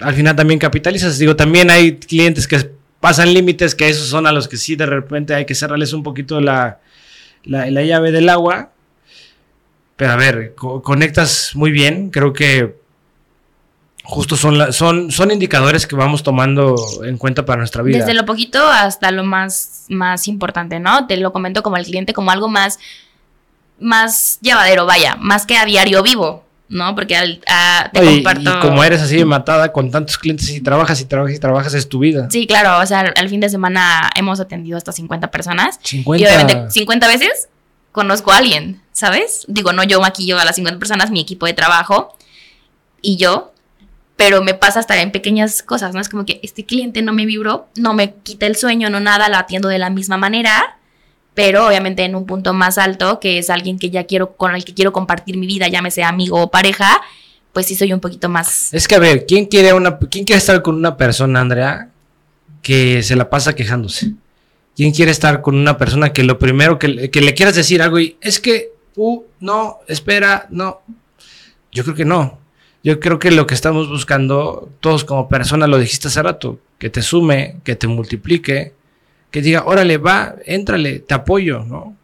[0.00, 1.18] al final también capitalizas.
[1.18, 4.86] Digo, también hay clientes que pasan límites, que esos son a los que sí de
[4.86, 6.80] repente hay que cerrarles un poquito la,
[7.44, 8.72] la, la llave del agua.
[9.96, 12.74] Pero a ver, conectas muy bien, creo que
[14.04, 17.98] justo son, son, son indicadores que vamos tomando en cuenta para nuestra vida.
[17.98, 21.06] Desde lo poquito hasta lo más, más importante, ¿no?
[21.06, 22.78] Te lo comento como al cliente, como algo más,
[23.78, 26.44] más llevadero, vaya, más que a diario vivo.
[26.68, 26.94] ¿no?
[26.94, 27.42] Porque al,
[27.92, 28.50] te comparto.
[28.50, 31.86] Y como eres así matada con tantos clientes y trabajas y trabajas y trabajas, es
[31.86, 32.28] tu vida.
[32.30, 32.82] Sí, claro.
[32.82, 35.78] O sea, al fin de semana hemos atendido hasta 50 personas.
[35.82, 36.22] 50.
[36.22, 37.50] Y obviamente 50 veces
[37.92, 39.44] conozco a alguien, ¿sabes?
[39.48, 42.16] Digo, no yo maquillo a las 50 personas, mi equipo de trabajo
[43.02, 43.51] y yo
[44.24, 46.00] pero me pasa hasta en pequeñas cosas, ¿no?
[46.00, 49.28] Es como que este cliente no me vibró, no me quita el sueño, no nada,
[49.28, 50.78] la atiendo de la misma manera,
[51.34, 54.64] pero obviamente en un punto más alto, que es alguien que ya quiero, con el
[54.64, 57.02] que quiero compartir mi vida, llámese amigo o pareja,
[57.52, 58.72] pues sí soy un poquito más.
[58.72, 61.88] Es que a ver, ¿quién quiere una, quién quiere estar con una persona, Andrea,
[62.62, 64.12] que se la pasa quejándose?
[64.76, 67.98] ¿Quién quiere estar con una persona que lo primero que, que le quieras decir algo
[67.98, 70.80] y es que, uh, no, espera, no?
[71.72, 72.41] Yo creo que no.
[72.84, 76.90] Yo creo que lo que estamos buscando, todos como personas, lo dijiste hace rato, que
[76.90, 78.72] te sume, que te multiplique,
[79.30, 81.96] que diga, órale, va, éntrale, te apoyo, ¿no?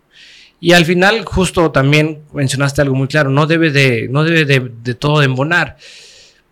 [0.60, 4.94] Y al final, justo también mencionaste algo muy claro, no debe de, no debe de,
[4.94, 5.76] todo de embonar.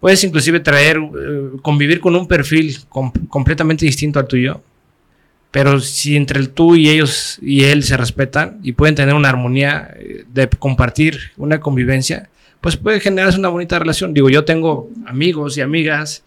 [0.00, 2.78] Puedes inclusive traer, eh, convivir con un perfil
[3.28, 4.60] completamente distinto al tuyo,
[5.50, 9.28] pero si entre el tú y ellos y él se respetan y pueden tener una
[9.28, 12.28] armonía eh, de compartir una convivencia,
[12.60, 14.14] pues puede generarse una bonita relación.
[14.14, 16.24] Digo, yo tengo amigos y amigas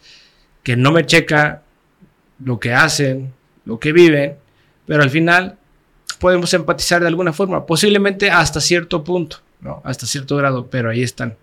[0.63, 1.63] que no me checa
[2.43, 3.33] lo que hacen,
[3.65, 4.37] lo que viven,
[4.85, 5.57] pero al final
[6.19, 9.37] podemos empatizar de alguna forma, posiblemente hasta cierto punto.
[9.83, 11.35] Hasta cierto grado, pero ahí están.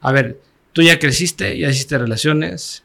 [0.00, 0.40] A ver,
[0.72, 2.82] tú ya creciste, ya hiciste relaciones.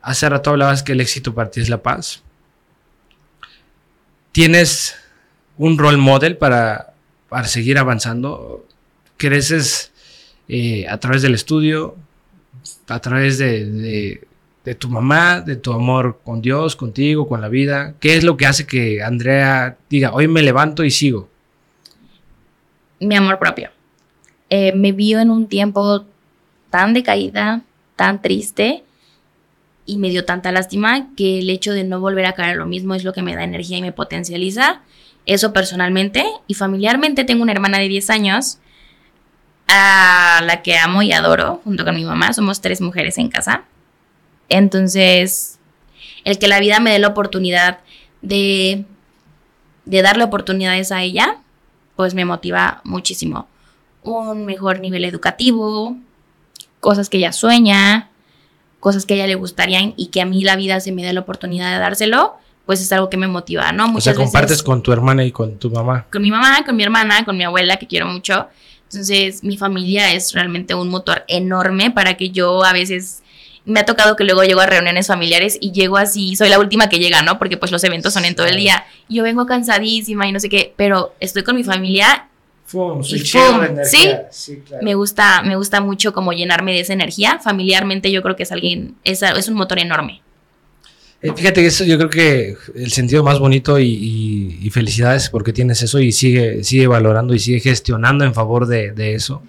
[0.00, 2.22] Hace rato hablabas que el éxito para ti es la paz.
[4.32, 4.96] ¿Tienes
[5.58, 6.94] un role model para,
[7.28, 8.66] para seguir avanzando?
[9.16, 9.92] ¿Creces
[10.48, 11.96] eh, a través del estudio,
[12.88, 14.20] a través de,
[14.78, 17.94] tu mamá, de tu amor con Dios, contigo, con la vida?
[18.00, 21.28] ¿Qué es lo que hace que Andrea diga, hoy me levanto y sigo?
[23.00, 23.70] Mi amor propio.
[24.48, 26.04] Eh, me vio en un tiempo
[26.70, 27.62] tan decaída,
[27.96, 28.84] tan triste
[29.84, 32.66] y me dio tanta lástima que el hecho de no volver a caer a lo
[32.66, 34.82] mismo es lo que me da energía y me potencializa.
[35.24, 38.58] Eso personalmente y familiarmente tengo una hermana de 10 años
[39.68, 42.32] a la que amo y adoro junto con mi mamá.
[42.32, 43.64] Somos tres mujeres en casa.
[44.48, 45.58] Entonces,
[46.24, 47.80] el que la vida me dé la oportunidad
[48.22, 48.84] de,
[49.84, 51.38] de darle oportunidades a ella,
[51.96, 53.48] pues me motiva muchísimo.
[54.02, 55.96] Un mejor nivel educativo,
[56.80, 58.10] cosas que ella sueña,
[58.78, 61.12] cosas que a ella le gustarían y que a mí la vida se me dé
[61.12, 62.34] la oportunidad de dárselo,
[62.66, 63.88] pues es algo que me motiva, ¿no?
[63.88, 66.06] Muchas o sea, compartes con tu hermana y con tu mamá.
[66.12, 68.48] Con mi mamá, con mi hermana, con mi abuela, que quiero mucho.
[68.90, 73.22] Entonces, mi familia es realmente un motor enorme para que yo a veces
[73.64, 76.88] me ha tocado que luego llego a reuniones familiares y llego así, soy la última
[76.88, 77.38] que llega, ¿no?
[77.38, 78.86] Porque pues los eventos son en todo el día.
[79.08, 82.28] Yo vengo cansadísima y no sé qué, pero estoy con mi familia.
[82.64, 84.08] Fum, ¿Sí?
[84.30, 87.40] sí me gusta, me gusta mucho como llenarme de esa energía.
[87.42, 90.22] Familiarmente yo creo que es alguien, es, es un motor enorme.
[91.22, 95.82] Eh, fíjate que eso yo creo que el sentido más bonito y, felicidades porque tienes
[95.82, 99.42] eso y sigue, sigue valorando y sigue gestionando en favor de, eso.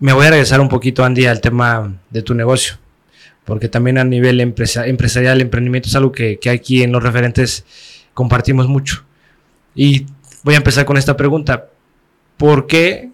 [0.00, 2.78] Me voy a regresar un poquito, Andy, al tema de tu negocio,
[3.44, 7.64] porque también a nivel empresarial, emprendimiento es algo que, aquí en los referentes
[8.14, 9.04] compartimos mucho.
[9.74, 10.06] Y
[10.42, 11.68] voy a empezar con esta pregunta.
[12.36, 13.10] ¿Por qué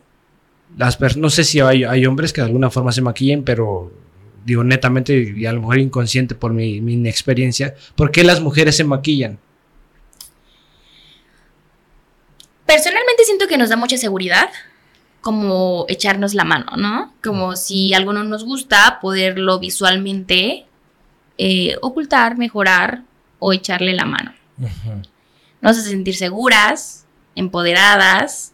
[0.77, 3.93] las personas, no sé si hay, hay, hombres que de alguna forma se maquillen, pero
[4.45, 8.77] digo netamente y a lo mejor inconsciente por mi, mi inexperiencia, ¿por qué las mujeres
[8.77, 9.39] se maquillan?
[12.67, 14.51] Personalmente siento que nos da mucha seguridad
[15.21, 17.15] como echarnos la mano, ¿no?
[17.23, 20.67] Como si algo no nos gusta, poderlo visualmente
[21.39, 23.03] eh, ocultar, mejorar
[23.39, 24.35] o echarle la mano.
[25.61, 28.53] Nos hace sentir seguras, empoderadas.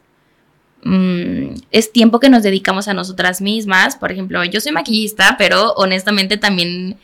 [0.82, 3.96] Mm, es tiempo que nos dedicamos a nosotras mismas.
[3.96, 6.96] Por ejemplo, yo soy maquillista, pero honestamente también,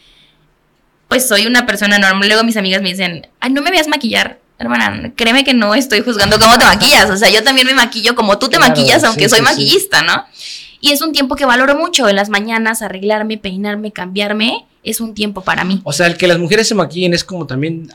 [1.08, 2.28] pues soy una persona normal.
[2.28, 4.38] Luego mis amigas me dicen, ay, no me veas maquillar.
[4.58, 7.10] Hermana, créeme que no estoy juzgando cómo te maquillas.
[7.10, 10.24] O sea, yo también me maquillo como tú te maquillas, aunque soy maquillista, ¿no?
[10.80, 12.08] Y es un tiempo que valoro mucho.
[12.08, 15.80] En las mañanas, arreglarme, peinarme, cambiarme, es un tiempo para mí.
[15.84, 17.90] O sea, el que las mujeres se maquillen es como también.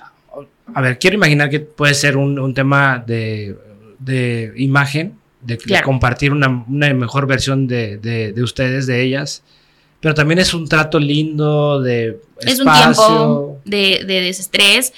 [0.74, 6.50] A ver, quiero imaginar que puede ser un, tema de, imagen, de, compartir una,
[6.94, 9.44] mejor versión de, ustedes, de ellas.
[10.00, 12.20] Pero también es un trato lindo de.
[12.40, 14.94] Es un tiempo de, de desestrés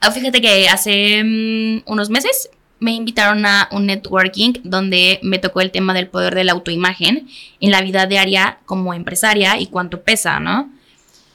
[0.00, 5.60] Ah, fíjate que hace mm, unos meses me invitaron a un networking donde me tocó
[5.60, 10.02] el tema del poder de la autoimagen en la vida diaria como empresaria y cuánto
[10.02, 10.70] pesa, ¿no?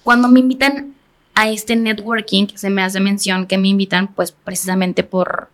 [0.03, 0.93] Cuando me invitan
[1.35, 5.49] a este networking, se me hace mención que me invitan pues precisamente por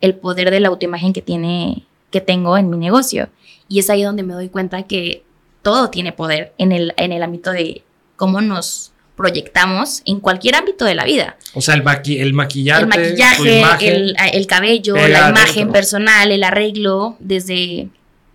[0.00, 3.28] el poder de la autoimagen que tiene que tengo en mi negocio
[3.68, 5.24] y es ahí donde me doy cuenta que
[5.62, 7.82] todo tiene poder en el en el ámbito de
[8.16, 11.36] cómo nos proyectamos en cualquier ámbito de la vida.
[11.54, 17.88] O sea, el, el maquillaje, el, maquillaje el, cabello, la imagen personal, el arreglo, desde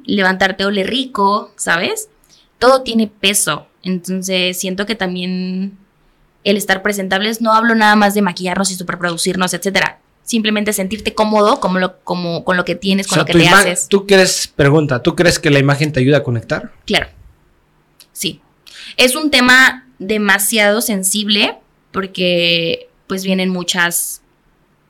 [0.03, 2.09] levantarte ole rico, ¿sabes?
[2.57, 3.67] Todo tiene peso.
[3.83, 5.77] Entonces siento que también
[6.43, 10.00] el estar presentables, no hablo nada más de maquillarnos y superproducirnos, etcétera.
[10.23, 13.87] Simplemente sentirte cómodo como lo, como, con lo que tienes, con lo que te haces.
[13.89, 16.71] ¿Tú crees, pregunta, ¿tú crees que la imagen te ayuda a conectar?
[16.85, 17.07] Claro.
[18.13, 18.41] Sí.
[18.97, 21.57] Es un tema demasiado sensible
[21.91, 24.21] porque pues vienen muchas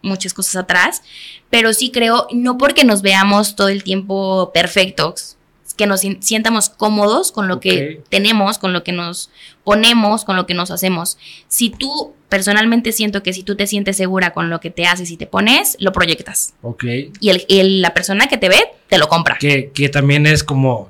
[0.03, 1.01] muchas cosas atrás,
[1.49, 5.37] pero sí creo no porque nos veamos todo el tiempo perfectos,
[5.77, 9.29] que nos sientamos cómodos con lo que tenemos, con lo que nos
[9.63, 11.17] ponemos, con lo que nos hacemos.
[11.47, 15.11] Si tú personalmente siento que si tú te sientes segura con lo que te haces
[15.11, 16.53] y te pones, lo proyectas.
[16.61, 16.85] Ok.
[17.19, 19.37] Y el, la persona que te ve, te lo compra.
[19.39, 20.89] Que, que también es como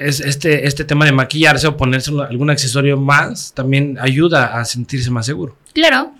[0.00, 5.10] es este, este tema de maquillarse o ponerse algún accesorio más también ayuda a sentirse
[5.10, 5.56] más seguro.
[5.74, 6.12] Claro.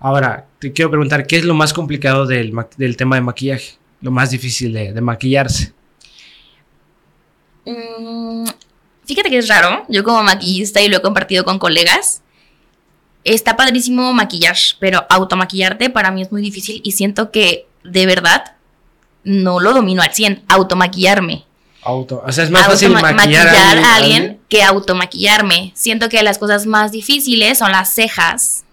[0.00, 2.52] Ahora, te quiero preguntar, ¿qué es lo más complicado del,
[2.96, 3.74] tema de maquillaje?
[4.00, 5.72] Lo más difícil de, maquillarse.
[7.64, 8.46] Mm,
[9.04, 9.84] fíjate que es raro.
[9.88, 12.22] Yo como maquillista y lo he compartido con colegas.
[13.24, 18.56] Está padrísimo maquillar, pero automaquillarte para mí es muy difícil y siento que de verdad
[19.24, 21.44] no lo domino al 100, automaquillarme.
[21.82, 25.72] Auto, o sea, es más fácil maquillar, a alguien, que automaquillarme.
[25.74, 28.64] Siento que las cosas más difíciles son las cejas,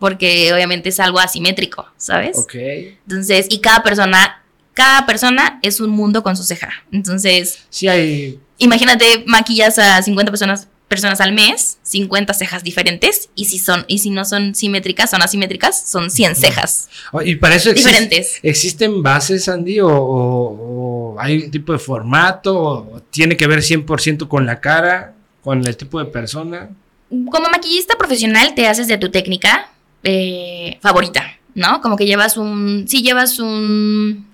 [0.00, 2.36] porque obviamente es algo asimétrico, ¿sabes?
[2.36, 2.54] Ok.
[2.54, 4.41] Entonces, y cada persona,
[4.74, 6.70] cada persona es un mundo con su ceja.
[6.90, 8.38] Entonces, sí hay...
[8.58, 14.00] Imagínate, maquillas a 50 personas personas al mes, 50 cejas diferentes, y si son, y
[14.00, 16.90] si no son simétricas, son asimétricas, son 100 cejas.
[17.24, 18.38] Y para eso diferentes.
[18.42, 19.78] ¿existen bases, Andy?
[19.80, 22.58] O, hay un tipo de formato?
[22.58, 25.14] ¿O tiene que ver 100% con la cara?
[25.42, 26.68] ¿Con el tipo de persona?
[27.08, 29.70] Como maquillista profesional te haces de tu técnica
[30.04, 31.80] eh, favorita, ¿no?
[31.80, 34.26] Como que llevas un, si llevas un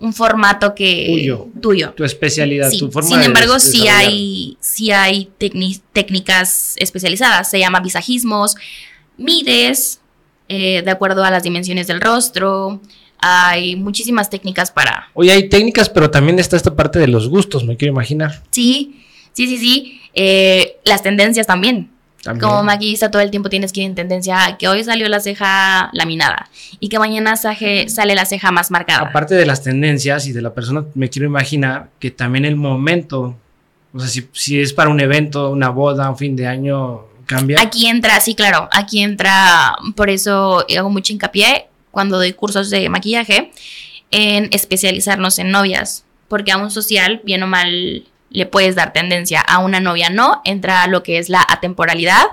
[0.00, 1.92] un formato que tuyo, tuyo.
[1.92, 5.30] tu especialidad, tu forma Sin embargo, sí hay, sí hay
[5.92, 8.56] técnicas especializadas, se llama visajismos,
[9.18, 10.00] mides
[10.52, 12.80] eh, de acuerdo a las dimensiones del rostro,
[13.18, 15.08] hay muchísimas técnicas para...
[15.14, 18.42] Oye, hay técnicas, pero también está esta parte de los gustos, me quiero imaginar.
[18.50, 20.00] Sí, sí, sí, sí.
[20.12, 21.90] Eh, las tendencias también.
[22.38, 25.90] Como maquillista todo el tiempo tienes que ir en tendencia que hoy salió la ceja
[25.92, 29.08] laminada y que mañana sale la ceja más marcada.
[29.08, 33.36] Aparte de las tendencias y de la persona, me quiero imaginar que también el momento,
[33.94, 37.60] o sea, si, si es para un evento, una boda, un fin de año, cambia.
[37.60, 42.88] Aquí entra, sí, claro, aquí entra, por eso hago mucho hincapié cuando doy cursos de
[42.88, 43.50] maquillaje
[44.10, 49.40] en especializarnos en novias, porque a un social, bien o mal, le puedes dar tendencia,
[49.40, 52.24] a una novia no, entra lo que es la atemporalidad.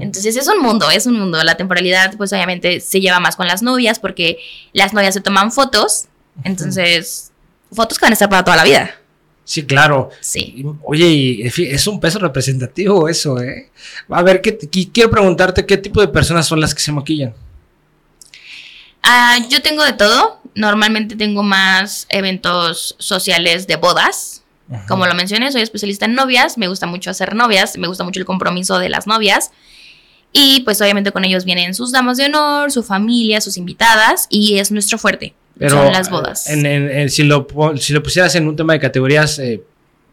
[0.00, 1.42] Entonces es un mundo, es un mundo.
[1.44, 4.38] La temporalidad pues obviamente se lleva más con las novias porque
[4.72, 6.06] las novias se toman fotos,
[6.44, 7.32] entonces
[7.72, 8.96] fotos que van a estar para toda la vida.
[9.44, 10.10] Sí, claro.
[10.20, 10.64] Sí.
[10.82, 13.70] Oye, es un peso representativo eso, ¿eh?
[14.08, 17.32] A ver, quiero preguntarte qué tipo de personas son las que se maquillan.
[19.04, 20.40] Ah, yo tengo de todo.
[20.56, 24.42] Normalmente tengo más eventos sociales de bodas.
[24.88, 26.58] Como lo mencioné, soy especialista en novias.
[26.58, 27.78] Me gusta mucho hacer novias.
[27.78, 29.50] Me gusta mucho el compromiso de las novias.
[30.32, 34.26] Y pues obviamente con ellos vienen sus damas de honor, su familia, sus invitadas.
[34.28, 35.34] Y es nuestro fuerte.
[35.68, 36.44] son las bodas.
[36.44, 37.46] si, lo,
[37.76, 39.62] si lo pusieras en un tema de categorías, eh,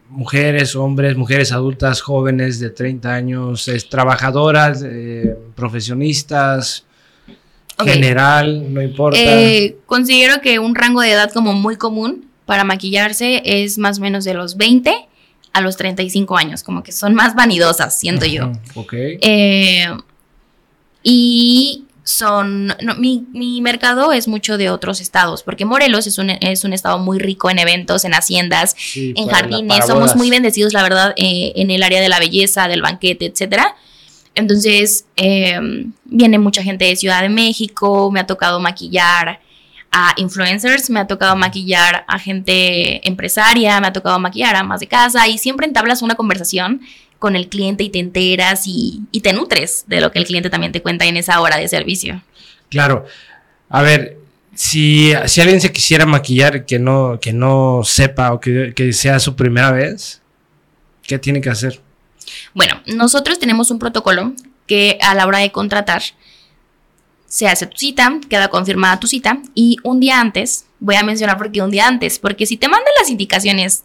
[0.08, 6.84] mujeres, hombres, mujeres adultas, jóvenes de 30 años, trabajadoras, eh, profesionistas,
[7.82, 9.18] general, no importa.
[9.18, 14.02] Eh, considero que un rango de edad como muy común para maquillarse es más o
[14.02, 14.94] menos de los 20
[15.52, 18.52] a los 35 años, como que son más vanidosas, siento yo.
[18.74, 18.92] Ok.
[18.94, 19.86] Eh,
[21.02, 26.64] y son, mi, mi, mercado es mucho de otros estados, porque Morelos es un, es
[26.64, 31.14] un estado muy rico en eventos, en haciendas, en jardines, somos muy bendecidos, la verdad,
[31.16, 33.74] eh, en el área de la belleza, del banquete, etcétera.
[34.34, 39.40] Entonces, em, viene mucha gente de Ciudad de México, me ha tocado maquillar
[39.94, 44.80] a influencers, me ha tocado maquillar a gente empresaria, me ha tocado maquillar a más
[44.80, 46.80] de casa y siempre entablas una conversación
[47.20, 50.72] con el cliente y te enteras y, te nutres de lo que el cliente también
[50.72, 52.20] te cuenta en esa hora de servicio.
[52.68, 53.06] Claro.
[53.68, 54.18] A ver,
[54.54, 59.20] si, si alguien se quisiera maquillar que no, que no sepa o que, que sea
[59.20, 60.20] su primera vez,
[61.04, 61.80] ¿qué tiene que hacer?
[62.52, 64.32] Bueno, nosotros tenemos un protocolo
[64.66, 66.02] que a la hora de contratar
[67.34, 71.36] se hace tu cita, queda confirmada tu cita y un día antes, voy a mencionar
[71.36, 73.82] por qué un día antes, porque si te mandan las indicaciones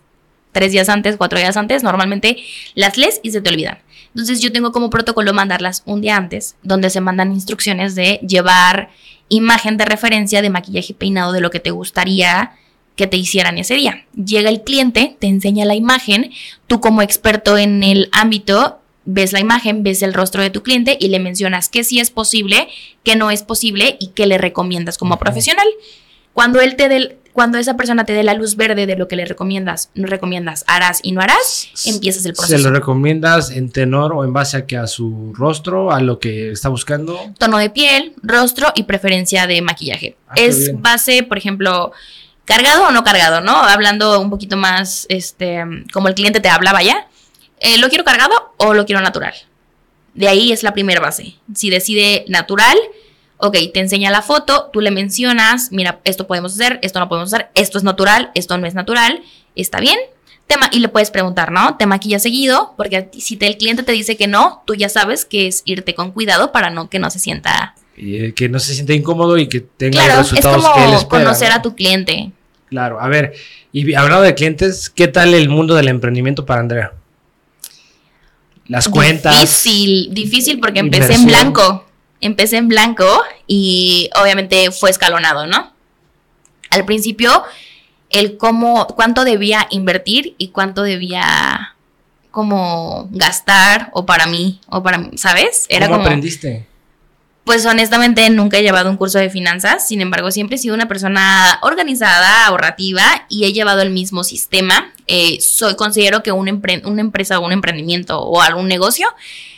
[0.51, 2.37] tres días antes, cuatro días antes, normalmente
[2.75, 3.79] las lees y se te olvidan.
[4.09, 8.91] Entonces yo tengo como protocolo mandarlas un día antes, donde se mandan instrucciones de llevar
[9.29, 12.51] imagen de referencia de maquillaje peinado de lo que te gustaría
[12.95, 14.05] que te hicieran ese día.
[14.13, 16.29] Llega el cliente, te enseña la imagen,
[16.67, 18.79] tú como experto en el ámbito
[19.11, 22.11] ves la imagen, ves el rostro de tu cliente y le mencionas que sí es
[22.11, 22.67] posible,
[23.03, 25.67] que no es posible y que le recomiendas como profesional.
[26.33, 29.15] Cuando él te dé cuando esa persona te dé la luz verde de lo que
[29.15, 32.57] le recomiendas, no recomiendas, harás y no harás, empiezas el proceso.
[32.57, 36.19] ¿Se lo recomiendas en tenor o en base a que a su rostro, a lo
[36.19, 37.17] que está buscando?
[37.37, 40.17] Tono de piel, rostro y preferencia de maquillaje.
[40.27, 41.93] Ah, es base, por ejemplo,
[42.45, 43.55] cargado o no cargado, ¿no?
[43.55, 47.07] Hablando un poquito más, este, como el cliente te hablaba ya.
[47.59, 49.33] Eh, ¿Lo quiero cargado o lo quiero natural?
[50.13, 51.35] De ahí es la primera base.
[51.53, 52.77] Si decide natural,
[53.37, 57.33] ok, te enseña la foto, tú le mencionas, mira, esto podemos hacer, esto no podemos
[57.33, 59.21] hacer, esto es natural, esto no es natural,
[59.55, 59.97] está bien.
[60.71, 61.77] y le puedes preguntar, ¿no?
[61.77, 62.73] ¿Te maquilla seguido?
[62.75, 66.11] Porque si el cliente te dice que no, tú ya sabes que es irte con
[66.11, 67.75] cuidado para no que no se sienta...
[67.95, 71.07] Y que no se sienta incómodo y que tenga los resultados es como que él
[71.07, 72.31] conocer a tu cliente.
[72.69, 73.33] Claro, a ver,
[73.73, 76.93] y hablando de clientes, ¿qué tal el mundo del emprendimiento para Andrea?
[78.69, 79.41] Las cuentas.
[79.41, 81.85] Difícil, difícil porque empecé en blanco.
[82.21, 85.73] Empecé en blanco y obviamente fue escalonado, ¿no?
[86.69, 87.43] Al principio,
[88.11, 91.75] el cómo, cuánto debía invertir y cuánto debía
[92.29, 95.65] como gastar o para mí o para ¿sabes?
[95.69, 96.67] Era ¿Cómo aprendiste?
[97.49, 100.87] Pues honestamente nunca he llevado un curso de finanzas, sin embargo siempre he sido una
[100.87, 104.93] persona organizada, ahorrativa y he llevado el mismo sistema.
[105.07, 109.07] Eh, soy, considero que una, una empresa o un emprendimiento o algún negocio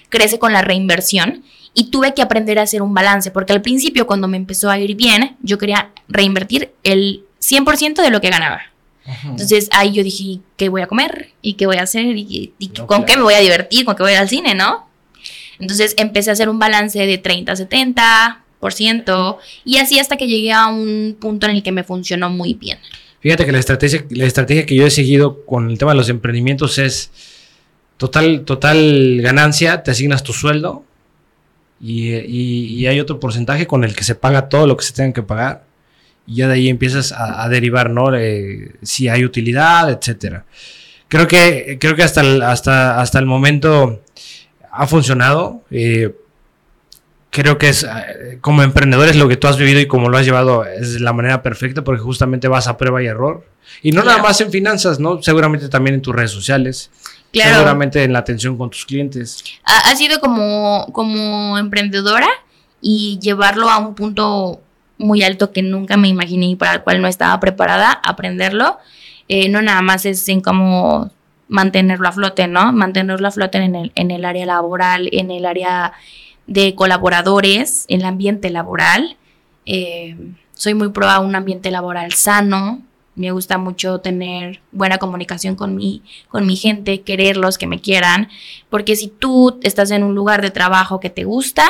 [0.07, 4.07] crece con la reinversión y tuve que aprender a hacer un balance porque al principio
[4.07, 8.61] cuando me empezó a ir bien yo quería reinvertir el 100% de lo que ganaba.
[9.25, 11.33] Entonces ahí yo dije, ¿qué voy a comer?
[11.41, 12.05] ¿Y qué voy a hacer?
[12.15, 12.53] ¿Y,
[12.87, 13.83] con qué me voy a divertir?
[13.83, 14.55] ¿Con qué voy a ir al cine?
[14.55, 14.87] ¿No?
[15.61, 17.53] Entonces empecé a hacer un balance de 30
[18.61, 22.53] 70% y así hasta que llegué a un punto en el que me funcionó muy
[22.53, 22.77] bien.
[23.19, 26.09] Fíjate que la estrategia, la estrategia que yo he seguido con el tema de los
[26.09, 27.11] emprendimientos es
[27.97, 30.83] total, total ganancia, te asignas tu sueldo
[31.79, 35.23] y, hay otro porcentaje con el que se paga todo lo que se tenga que
[35.23, 35.65] pagar
[36.25, 38.09] y ya de ahí empiezas a, derivar, ¿no?
[38.81, 40.45] si hay utilidad, etcétera.
[41.07, 44.01] Creo que, creo que hasta hasta, hasta el momento
[44.71, 45.61] ha funcionado.
[45.69, 46.15] Eh,
[47.29, 50.17] creo que es eh, como emprendedor es lo que tú has vivido y como lo
[50.17, 53.45] has llevado es la manera perfecta porque justamente vas a prueba y error.
[53.81, 55.21] Y no nada más en finanzas, ¿no?
[55.21, 56.89] Seguramente también en tus redes sociales.
[57.31, 57.55] Claro.
[57.55, 59.43] Seguramente en la atención con tus clientes.
[59.63, 62.27] Ha, sido como, como emprendedora
[62.81, 64.59] y llevarlo a un punto
[64.97, 68.77] muy alto que nunca me imaginé y para el cual no estaba preparada, aprenderlo.
[69.29, 71.09] Eh, no nada más es en cómo
[71.51, 72.71] mantenerlo a flote, ¿no?
[72.71, 75.91] Mantenerlo a flote en el, en el área laboral, en el área
[76.47, 79.17] de colaboradores, en el ambiente laboral.
[79.65, 80.15] Eh,
[80.53, 82.81] soy muy pro a un ambiente laboral sano.
[83.15, 88.29] Me gusta mucho tener buena comunicación con mi, con mi gente, quererlos, que me quieran.
[88.69, 91.67] Porque si tú estás en un lugar de trabajo que te gusta,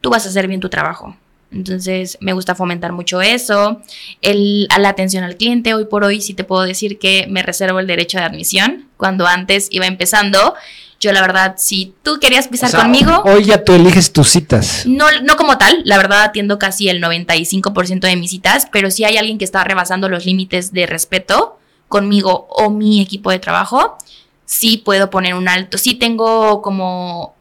[0.00, 1.16] tú vas a hacer bien tu trabajo.
[1.52, 3.80] Entonces, me gusta fomentar mucho eso.
[4.22, 7.80] El, la atención al cliente, hoy por hoy sí te puedo decir que me reservo
[7.80, 8.88] el derecho de admisión.
[8.96, 10.54] Cuando antes iba empezando,
[11.00, 13.22] yo la verdad, si tú querías pisar conmigo...
[13.24, 14.84] Hoy ya tú eliges tus citas.
[14.86, 19.04] No, no como tal, la verdad atiendo casi el 95% de mis citas, pero si
[19.04, 23.96] hay alguien que está rebasando los límites de respeto conmigo o mi equipo de trabajo,
[24.44, 25.78] sí puedo poner un alto.
[25.78, 27.34] Sí tengo como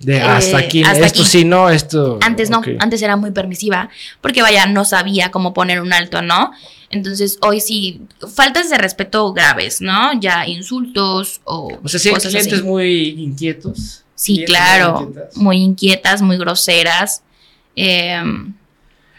[0.00, 2.18] de hasta aquí, esto sí, no, esto.
[2.22, 3.88] Antes no, antes era muy permisiva,
[4.20, 6.52] porque vaya, no sabía cómo poner un alto, ¿no?
[6.90, 8.02] Entonces hoy sí,
[8.34, 10.18] faltas de respeto graves, ¿no?
[10.20, 11.78] Ya insultos o.
[11.82, 14.04] O sea, sí, hay clientes muy inquietos.
[14.14, 17.22] Sí, claro, muy inquietas, muy groseras.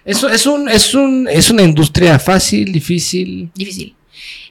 [0.05, 3.49] Eso es un, es un, es una industria fácil, difícil.
[3.55, 3.95] Difícil.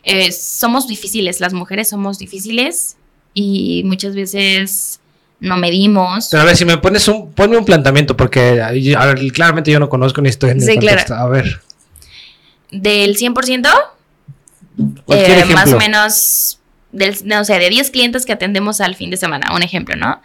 [0.02, 2.96] Eh, somos difíciles, las mujeres somos difíciles
[3.32, 5.00] y muchas veces
[5.45, 6.28] no medimos.
[6.30, 8.61] Pero a ver, si me pones un, ponme un planteamiento, porque
[9.32, 11.14] claramente yo no conozco ni estoy en el contexto.
[11.14, 11.61] A ver.
[12.70, 13.68] Del 100%,
[15.09, 16.59] eh, más o menos,
[16.90, 20.20] del, no sé, de 10 clientes que atendemos al fin de semana, un ejemplo, ¿no?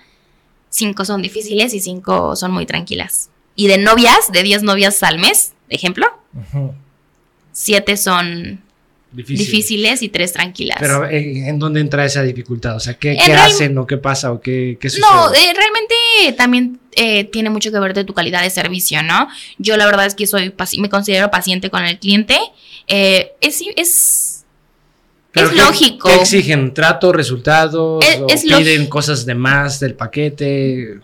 [0.70, 3.30] 5 son difíciles y 5 son muy tranquilas.
[3.55, 6.07] Y de novias, de 10 novias al mes, ejemplo,
[7.51, 8.61] 7 son
[9.12, 10.78] difíciles y tres tranquilas.
[10.80, 12.76] Pero eh, ¿en dónde entra esa dificultad?
[12.76, 15.01] O sea, ¿qué, hacen o qué pasa o qué, sucede?
[15.01, 19.28] No, eh, realmente también eh, tiene mucho que ver de tu calidad de servicio, ¿no?
[19.57, 22.38] Yo la verdad es que soy me considero paciente con el cliente.
[22.88, 24.45] es, es,
[25.34, 26.10] es lógico.
[26.10, 26.74] ¿Qué exigen?
[26.74, 28.05] ¿Trato, resultados?
[28.05, 30.99] Es, o piden cosas de más del paquete?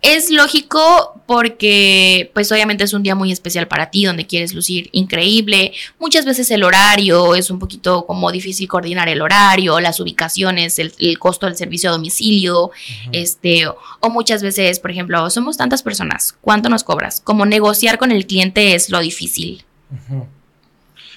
[0.00, 4.88] Es lógico porque pues obviamente es un día muy especial para ti donde quieres lucir
[4.92, 5.72] increíble.
[5.98, 11.18] Muchas veces el horario es un poquito como difícil coordinar el horario, las ubicaciones, el,
[11.18, 12.70] costo del servicio a domicilio,
[13.10, 17.20] este, o, muchas veces, por ejemplo, somos tantas personas, ¿cuánto nos cobras?
[17.20, 19.64] Como negociar con el cliente es lo difícil.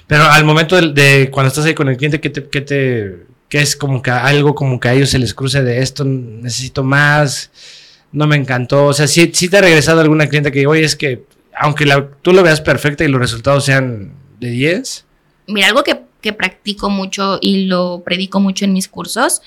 [0.08, 3.62] Pero al momento de, cuando estás ahí con el cliente, ¿qué te, qué te, qué
[3.62, 7.52] es como que algo como que a ellos se les cruce de esto, necesito más?
[8.12, 8.88] No me encantó.
[8.88, 11.24] O sea, sí, te ha regresado alguna cliente que, oye, es que
[11.58, 11.86] aunque
[12.22, 15.06] tú lo veas perfecta y los resultados sean de 10.
[15.48, 19.42] Mira, algo que, practico mucho y lo predico mucho en mis cursos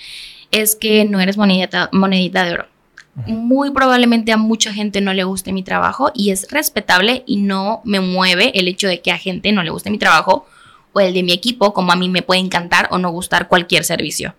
[0.51, 2.67] es que no eres monedita, monedita de oro.
[3.27, 7.81] Muy probablemente a mucha gente no le guste mi trabajo y es respetable y no
[7.85, 10.49] me mueve el hecho de que a gente no le guste mi trabajo
[10.93, 13.85] o el de mi equipo, como a mí me puede encantar o no gustar cualquier
[13.85, 14.35] servicio.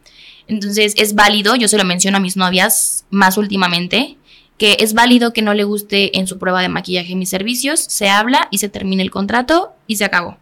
[0.48, 4.18] Entonces es válido, yo se lo menciono a mis novias más últimamente,
[4.58, 8.10] que es válido que no le guste en su prueba de maquillaje mis servicios, se
[8.10, 10.38] habla y se termina el contrato y se acabó.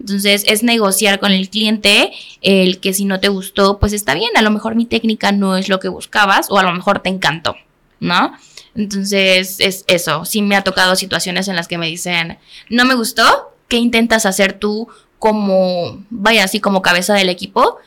[0.00, 4.30] Entonces es negociar con el cliente el que si no te gustó, pues está bien,
[4.36, 7.08] a lo mejor mi técnica no es lo que buscabas o a lo mejor te
[7.08, 7.54] encantó,
[8.00, 8.32] ¿no?
[8.74, 12.38] Entonces es eso, sí me ha tocado situaciones en las que me dicen,
[12.68, 14.88] no me gustó, ¿qué intentas hacer tú
[15.18, 17.78] como, vaya así como cabeza del equipo?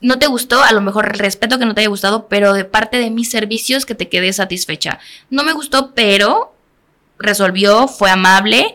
[0.00, 2.98] No te gustó, a lo mejor respeto que no te haya gustado, pero de parte
[2.98, 4.98] de mis servicios que te quede satisfecha.
[5.30, 6.54] No me gustó, pero
[7.18, 8.74] resolvió, fue amable,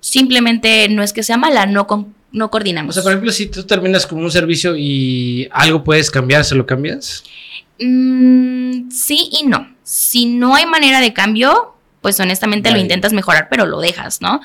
[0.00, 1.86] simplemente no es que sea mala, no,
[2.32, 2.90] no coordinamos.
[2.90, 6.54] O sea, por ejemplo, si tú terminas con un servicio y algo puedes cambiar, ¿se
[6.54, 7.24] lo cambias?
[7.80, 9.74] Mm, sí y no.
[9.82, 14.40] Si no hay manera de cambio, pues honestamente lo intentas mejorar, pero lo dejas, ¿no?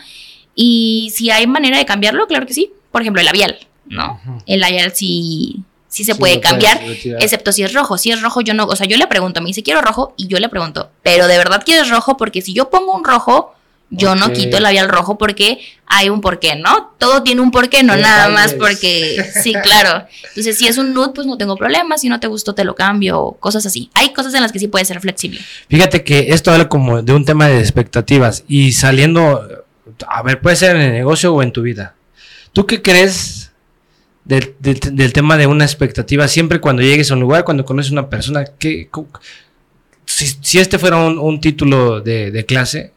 [0.56, 2.72] Y si hay manera de cambiarlo, claro que sí.
[2.92, 3.58] Por ejemplo, el labial,
[3.88, 4.22] ¿no?
[4.46, 6.82] El labial sí sí se puede cambiar,
[7.20, 8.00] excepto si es rojo.
[8.00, 10.28] Si es rojo, yo no, o sea, yo le pregunto, me dice, quiero rojo, y
[10.28, 13.54] yo le pregunto, pero de verdad quieres rojo, porque si yo pongo un rojo,
[13.92, 16.96] yo no quito el labial rojo porque hay un porqué, ¿no?
[16.98, 20.08] Todo tiene un porqué, no nada más porque, sí, claro.
[20.30, 22.74] Entonces, si es un nude, pues no tengo problema, si no te gustó, te lo
[22.74, 23.92] cambio, cosas así.
[23.94, 25.42] Hay cosas en las que sí puede ser flexible.
[25.70, 29.48] Fíjate que esto habla como de un tema de expectativas y saliendo,
[30.08, 31.94] a ver, puede ser en el negocio o en tu vida.
[32.52, 33.43] ¿Tú qué crees
[34.26, 36.28] del, tema de una expectativa.
[36.28, 38.90] Siempre cuando llegues a un lugar, cuando conoces a una persona, que
[40.06, 42.94] si, este fuera un, título de, clase,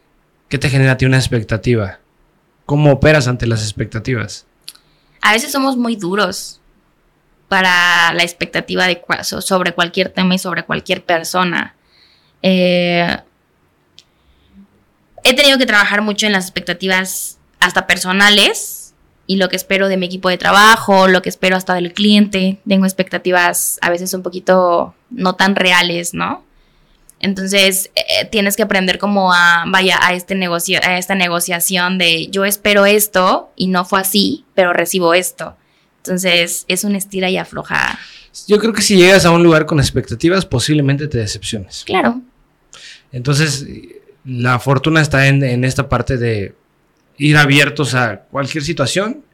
[0.48, 1.98] ¿qué te genera a ti una expectativa?
[2.64, 4.46] ¿Cómo operas ante las expectativas?
[5.22, 6.60] A veces somos muy duros
[7.48, 11.74] para la expectativa de sobre cualquier tema y sobre cualquier persona.
[12.42, 13.16] Eh,
[15.24, 18.85] he tenido que trabajar mucho en las expectativas hasta personales
[19.26, 22.58] y lo que espero de mi equipo de trabajo, lo que espero hasta del cliente.
[22.66, 26.44] Tengo expectativas a veces un poquito no tan reales, ¿no?
[27.18, 32.28] Entonces eh, tienes que aprender como a, vaya, a, este negocio, a esta negociación de
[32.28, 35.56] yo espero esto y no fue así, pero recibo esto.
[35.98, 37.98] Entonces es un estira y afloja.
[38.46, 41.84] Yo creo que si llegas a un lugar con expectativas, posiblemente te decepciones.
[41.84, 42.20] Claro.
[43.10, 43.66] Entonces,
[44.26, 46.54] la fortuna está en, en esta parte de
[47.18, 49.24] ir abiertos a cualquier situación.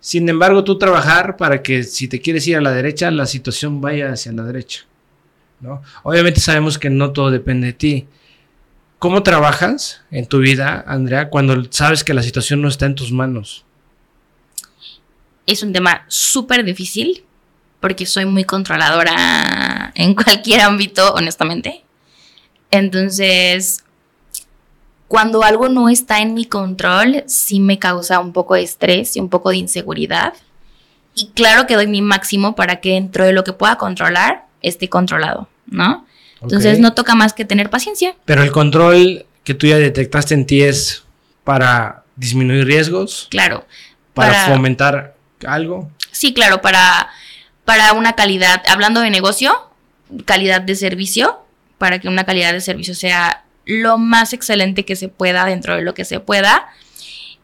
[0.00, 3.80] Sin embargo, tú trabajar para que si te quieres ir a la derecha, la situación
[3.80, 4.86] vaya hacia la derecha.
[5.60, 5.82] ¿no?
[6.02, 8.06] Obviamente sabemos que no todo depende de ti.
[8.98, 13.12] ¿Cómo trabajas en tu vida, Andrea, cuando sabes que la situación no está en tus
[13.12, 13.64] manos?
[15.46, 17.24] Es un tema súper difícil
[17.80, 21.84] porque soy muy controladora en cualquier ámbito, honestamente.
[22.70, 23.84] Entonces,
[25.08, 29.20] cuando algo no está en mi control, sí me causa un poco de estrés y
[29.20, 30.34] un poco de inseguridad.
[31.14, 34.88] Y claro que doy mi máximo para que dentro de lo que pueda controlar esté
[34.88, 36.06] controlado, ¿no?
[36.42, 38.14] Entonces no toca más que tener paciencia.
[38.24, 41.04] Pero el control que tú ya detectaste en ti es
[41.42, 43.26] para disminuir riesgos.
[43.30, 43.64] Claro.
[44.14, 45.90] Para, fomentar algo.
[46.12, 47.08] Sí, claro, para,
[47.64, 49.70] para una calidad, hablando de negocio,
[50.26, 51.38] calidad de servicio,
[51.78, 55.82] para que una calidad de servicio sea lo más excelente que se pueda dentro de
[55.82, 56.68] lo que se pueda.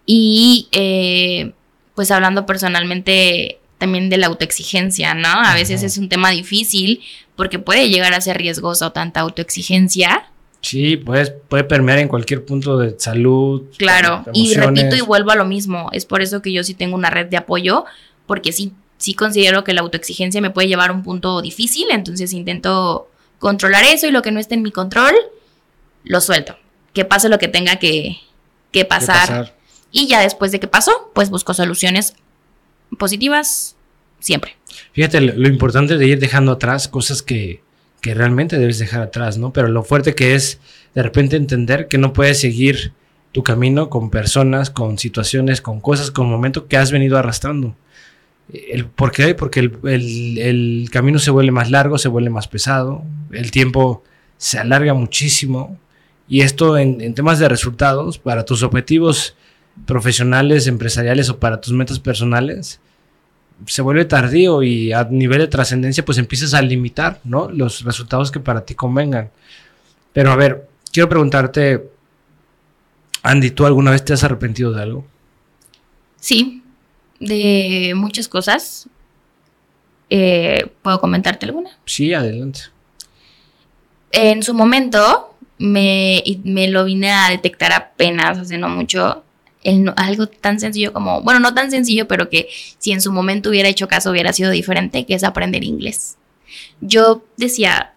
[0.06, 1.52] Y eh,
[1.94, 5.28] pues hablando personalmente también de la autoexigencia, ¿no?
[5.28, 7.02] A veces es un tema difícil
[7.36, 10.30] porque puede llegar a ser riesgoso tanta autoexigencia.
[10.62, 13.64] Sí, pues, puede permear en cualquier punto de salud.
[13.76, 15.90] Claro, y repito y vuelvo a lo mismo.
[15.92, 17.84] Es por eso que yo sí tengo una red de apoyo,
[18.26, 22.32] porque sí, sí considero que la autoexigencia me puede llevar a un punto difícil, entonces
[22.32, 25.14] intento controlar eso y lo que no esté en mi control,
[26.04, 26.56] lo suelto.
[26.92, 28.20] Que pase lo que tenga que,
[28.88, 29.54] pasar.
[29.90, 32.14] Y ya después de que pasó, pues busco soluciones
[32.98, 33.76] positivas
[34.20, 34.56] siempre.
[34.92, 37.62] Fíjate, lo, importante de ir dejando atrás cosas que,
[38.00, 39.52] que realmente debes dejar atrás, ¿no?
[39.52, 40.60] Pero lo fuerte que es
[40.94, 42.92] de repente entender que no puedes seguir
[43.32, 47.74] tu camino con personas, con situaciones, con cosas, con momentos que has venido arrastrando.
[48.52, 49.34] El, ¿Por qué?
[49.34, 53.02] Porque el, el, camino se vuelve más largo, se vuelve más pesado,
[53.32, 54.04] el tiempo
[54.36, 55.78] se alarga muchísimo
[56.28, 59.34] y esto en, temas de resultados, para tus objetivos
[59.86, 62.80] profesionales, empresariales o para tus metas personales,
[63.66, 67.50] se vuelve tardío y a nivel de trascendencia pues empiezas a limitar, ¿no?
[67.50, 69.30] Los resultados que para ti convengan.
[70.12, 71.88] Pero a ver, quiero preguntarte,
[73.22, 75.06] Andy, ¿tú alguna vez te has arrepentido de algo?
[76.18, 76.62] Sí,
[77.20, 78.88] de muchas cosas.
[80.10, 81.70] Eh, ¿Puedo comentarte alguna?
[81.86, 82.60] Sí, adelante.
[84.12, 89.22] En su momento, me, me lo vine a detectar apenas hace no mucho.
[89.62, 92.48] El, algo tan sencillo como, bueno, no tan sencillo, pero que
[92.78, 96.18] si en su momento hubiera hecho caso hubiera sido diferente, que es aprender inglés.
[96.82, 97.94] Yo decía,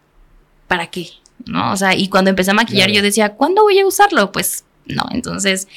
[0.68, 1.10] ¿para qué?
[1.46, 1.74] ¿No?
[1.74, 4.32] O sea, y cuando empecé a maquillar yo decía, ¿cuándo voy a usarlo?
[4.32, 5.68] Pues no, entonces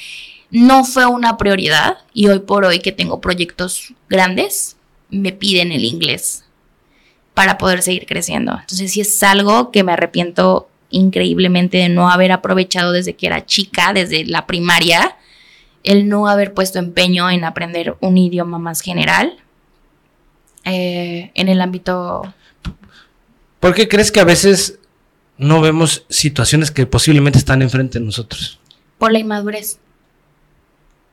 [0.50, 4.76] no fue una prioridad y hoy por hoy que tengo proyectos grandes,
[5.10, 6.44] me piden el inglés
[7.34, 8.52] para poder seguir creciendo.
[8.52, 13.46] Entonces sí es algo que me arrepiento increíblemente de no haber aprovechado desde que era
[13.46, 15.16] chica, desde la primaria,
[15.82, 19.38] el no haber puesto empeño en aprender un idioma más general
[20.64, 22.34] eh, en el ámbito...
[23.60, 24.78] ¿Por qué crees que a veces
[25.36, 28.58] no vemos situaciones que posiblemente están enfrente de nosotros?
[28.98, 29.78] Por la inmadurez.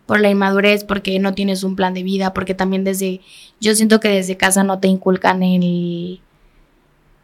[0.06, 3.20] Por la inmadurez, porque no tienes un plan de vida, porque también desde,
[3.60, 6.22] yo siento que desde casa no te inculcan el,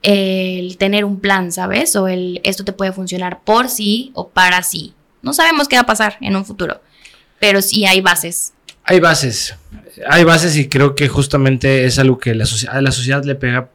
[0.04, 1.96] el tener un plan, ¿sabes?
[1.96, 4.94] O el esto te puede funcionar por sí o para sí.
[5.22, 6.82] No sabemos qué va a pasar en un futuro,
[7.40, 8.54] pero sí hay bases.
[8.84, 9.56] Hay bases,
[10.10, 13.70] hay bases y creo que justamente es algo que la a la sociedad le pega.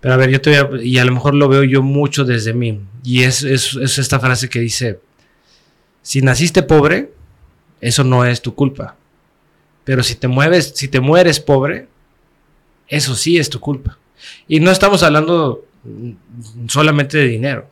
[0.00, 2.24] Pero a ver, yo te voy a, y a lo mejor lo veo yo mucho
[2.24, 2.80] desde mí.
[3.04, 4.98] Y es, es, es esta frase que dice,
[6.02, 7.12] si naciste pobre,
[7.80, 8.96] eso no es tu culpa.
[9.84, 11.86] Pero si te mueves, si te mueres pobre,
[12.88, 13.96] eso sí es tu culpa.
[14.48, 15.64] Y no estamos hablando
[16.68, 17.68] solamente de dinero.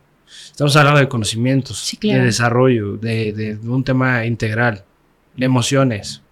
[0.50, 4.84] Estamos hablando de conocimientos, de desarrollo, de, un tema integral,
[5.36, 6.22] de emociones.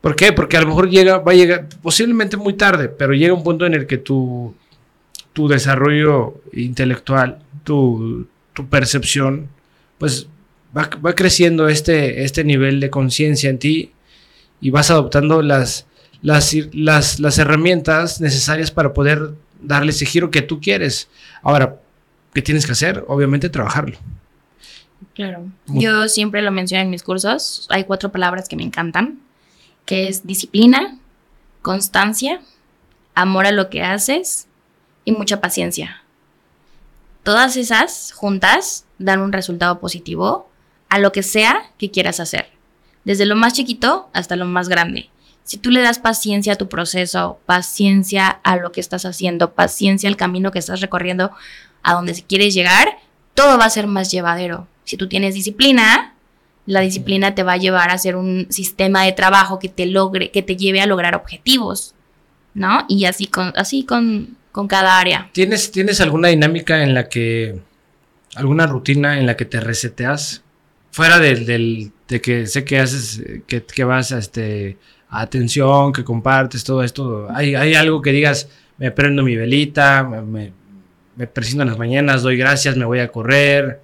[0.00, 0.32] ¿Por qué?
[0.32, 3.66] Porque a lo mejor llega, va a llegar, posiblemente muy tarde, pero llega un punto
[3.66, 4.54] en el que tu,
[5.32, 8.26] tu desarrollo intelectual, tu,
[8.70, 9.48] percepción,
[9.98, 10.28] pues
[10.76, 13.92] va, va, creciendo este, este nivel de conciencia en ti
[14.60, 15.86] y vas adoptando las,
[16.24, 21.08] las, las, herramientas necesarias para poder darle ese giro que tú quieres.
[21.42, 21.78] Ahora,
[22.32, 23.04] ¿qué tienes que hacer?
[23.08, 23.98] Obviamente trabajarlo.
[25.14, 25.46] Claro.
[25.66, 27.66] Yo siempre lo menciono en mis cursos.
[27.68, 29.20] Hay cuatro palabras que me encantan,
[29.84, 30.98] que es disciplina,
[31.60, 32.40] constancia,
[33.14, 34.46] amor a lo que haces
[35.04, 36.02] y mucha paciencia.
[37.22, 40.48] Todas esas juntas dan un resultado positivo
[40.88, 42.48] a lo que sea que quieras hacer,
[43.04, 45.10] desde lo más chiquito hasta lo más grande.
[45.44, 50.08] Si tú le das paciencia a tu proceso, paciencia a lo que estás haciendo, paciencia
[50.08, 51.32] al camino que estás recorriendo,
[51.82, 52.96] a donde quieres llegar,
[53.34, 54.66] todo va a ser más llevadero.
[54.84, 56.14] Si tú tienes disciplina,
[56.66, 60.30] la disciplina te va a llevar a hacer un sistema de trabajo que te logre,
[60.30, 61.94] que te lleve a lograr objetivos,
[62.54, 62.86] ¿no?
[62.88, 65.28] Y así con, así con, con cada área.
[65.32, 67.60] ¿Tienes, ¿Tienes alguna dinámica en la que,
[68.34, 70.42] alguna rutina en la que te reseteas?
[70.90, 74.78] Fuera del, del de que sé que haces, que, que vas a, este,
[75.20, 77.28] atención, que compartes todo esto.
[77.34, 78.48] ¿Hay, ¿Hay algo que digas,
[78.78, 80.52] me prendo mi velita, me,
[81.16, 83.80] me, presento en las mañanas, doy gracias, me voy a correr?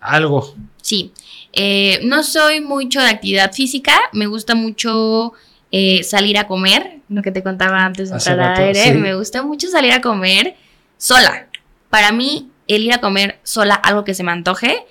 [0.00, 0.54] Algo.
[0.80, 1.12] Sí,
[1.52, 5.32] eh, no soy mucho de actividad física, me gusta mucho
[5.70, 8.92] eh, salir a comer, lo que te contaba antes de entrar al aire, sí.
[8.94, 10.56] me gusta mucho salir a comer
[10.98, 11.46] sola.
[11.88, 14.84] Para mí, el ir a comer sola, algo que se me antoje,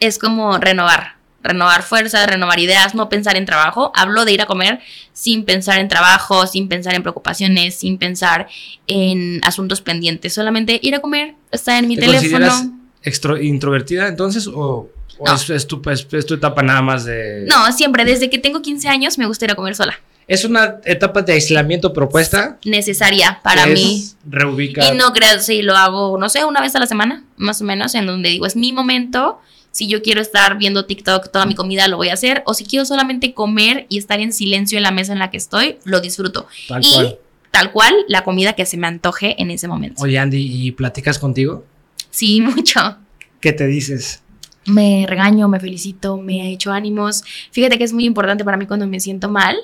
[0.00, 3.92] es como renovar, renovar fuerzas, renovar ideas, no pensar en trabajo.
[3.94, 4.80] Hablo de ir a comer
[5.12, 8.48] sin pensar en trabajo, sin pensar en preocupaciones, sin pensar
[8.88, 12.48] en asuntos pendientes, solamente ir a comer, estar en mi ¿Te teléfono.
[13.04, 15.34] extro- introvertida entonces o, o No.
[15.34, 17.44] es, es tu, es- es tu etapa nada más de...
[17.46, 19.94] No, siempre, desde que tengo 15 años me gusta ir a comer sola.
[20.26, 22.58] Es una etapa de aislamiento propuesta.
[22.64, 23.96] Necesaria para mí.
[24.02, 24.94] es Reubicar.
[24.94, 27.64] Y no creas si lo hago, no sé, una vez a la semana, más o
[27.64, 29.38] menos, en donde digo, es mi momento.
[29.74, 32.44] Si yo quiero estar viendo TikTok toda mi comida, lo voy a hacer.
[32.46, 35.36] O si quiero solamente comer y estar en silencio en la mesa en la que
[35.36, 36.46] estoy, lo disfruto.
[36.68, 37.18] Tal y cual.
[37.50, 40.00] tal cual, la comida que se me antoje en ese momento.
[40.00, 41.64] Oye, Andy, ¿y platicas contigo?
[42.08, 42.98] Sí, mucho.
[43.40, 44.22] ¿Qué te dices?
[44.64, 47.24] Me regaño, me felicito, me echo ánimos.
[47.50, 49.56] Fíjate que es muy importante para mí cuando me siento mal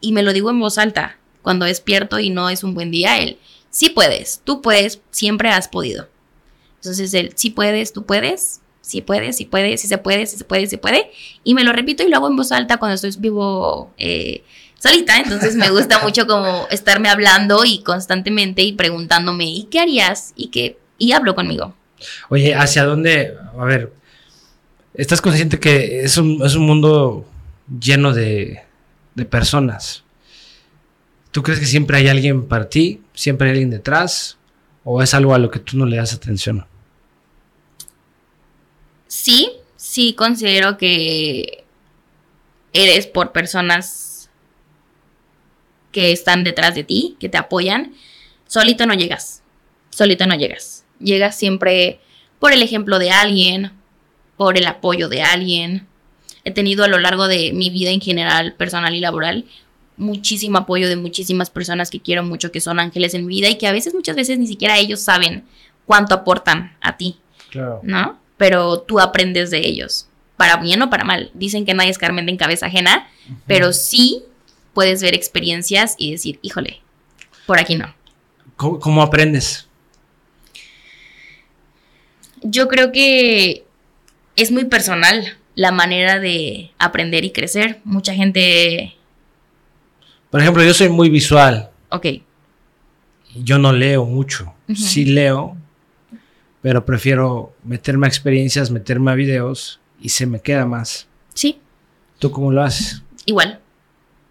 [0.00, 1.18] y me lo digo en voz alta.
[1.42, 3.36] Cuando despierto y no es un buen día, el
[3.68, 6.08] sí puedes, tú puedes, siempre has podido.
[6.76, 10.44] Entonces el sí puedes, tú puedes, sí puedes, sí puedes, sí se puede, sí se
[10.44, 11.10] puede, se puede.
[11.44, 14.42] Y me lo repito y lo hago en voz alta cuando estoy vivo eh,
[14.78, 15.18] solita.
[15.18, 20.32] Entonces me gusta mucho como estarme hablando y constantemente y preguntándome, ¿y qué harías?
[20.36, 21.74] Y que y hablo conmigo.
[22.28, 23.34] Oye, ¿hacia dónde?
[23.58, 23.92] A ver,
[24.94, 27.26] ¿estás consciente que es un, es un mundo
[27.80, 28.62] lleno de,
[29.14, 30.04] de personas?
[31.30, 33.00] ¿Tú crees que siempre hay alguien para ti?
[33.14, 34.36] ¿Siempre hay alguien detrás?
[34.84, 36.66] ¿O es algo a lo que tú no le das atención?
[39.10, 41.64] Sí, sí considero que
[42.72, 44.30] eres por personas
[45.90, 47.92] que están detrás de ti, que te apoyan.
[48.46, 49.42] Solito no llegas,
[49.90, 50.84] solito no llegas.
[51.00, 51.98] Llegas siempre
[52.38, 53.72] por el ejemplo de alguien,
[54.36, 55.88] por el apoyo de alguien.
[56.44, 59.44] He tenido a lo largo de mi vida en general, personal y laboral,
[59.96, 63.58] muchísimo apoyo de muchísimas personas que quiero mucho, que son ángeles en mi vida y
[63.58, 65.46] que a veces, muchas veces ni siquiera ellos saben
[65.84, 67.18] cuánto aportan a ti.
[67.50, 67.80] Claro.
[67.82, 68.19] ¿no?
[68.40, 71.30] Pero tú aprendes de ellos, para bien o para mal.
[71.34, 73.06] Dicen que nadie es Carmen en cabeza ajena,
[73.46, 74.22] pero sí
[74.72, 76.80] puedes ver experiencias y decir, híjole,
[77.44, 77.92] por aquí no.
[78.56, 79.68] ¿Cómo, cómo aprendes?
[82.42, 83.64] Yo creo que
[84.36, 87.80] es muy personal la manera de aprender y crecer.
[87.84, 88.94] Mucha gente,
[90.30, 91.68] Por ejemplo, yo soy muy visual.
[91.90, 92.06] ok,
[93.34, 94.54] Yo no leo mucho.
[94.74, 95.56] Sí leo,
[96.62, 101.06] pero prefiero meterme a experiencias, meterme a videos y se me queda más.
[101.34, 101.58] sí,
[102.18, 103.02] ¿Tú cómo lo haces?
[103.24, 103.60] igual.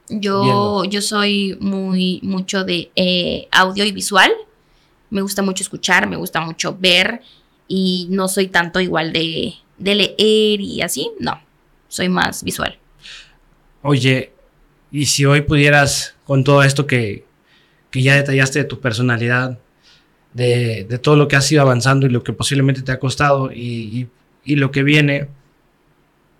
[0.09, 0.84] Yo, Viendo.
[0.86, 4.32] yo soy muy mucho de eh, audio y visual.
[5.11, 7.21] Me gusta mucho escuchar, me gusta mucho ver
[7.67, 11.11] y no soy tanto igual de, de leer y así.
[11.19, 11.39] No,
[11.88, 12.77] soy más visual.
[13.82, 14.32] Oye,
[14.91, 17.25] y si hoy pudieras, con todo esto que,
[17.91, 19.57] que ya detallaste de tu personalidad,
[20.34, 23.51] de, de todo lo que has ido avanzando y lo que posiblemente te ha costado
[23.51, 24.09] y, y-
[24.45, 25.27] y lo que viene,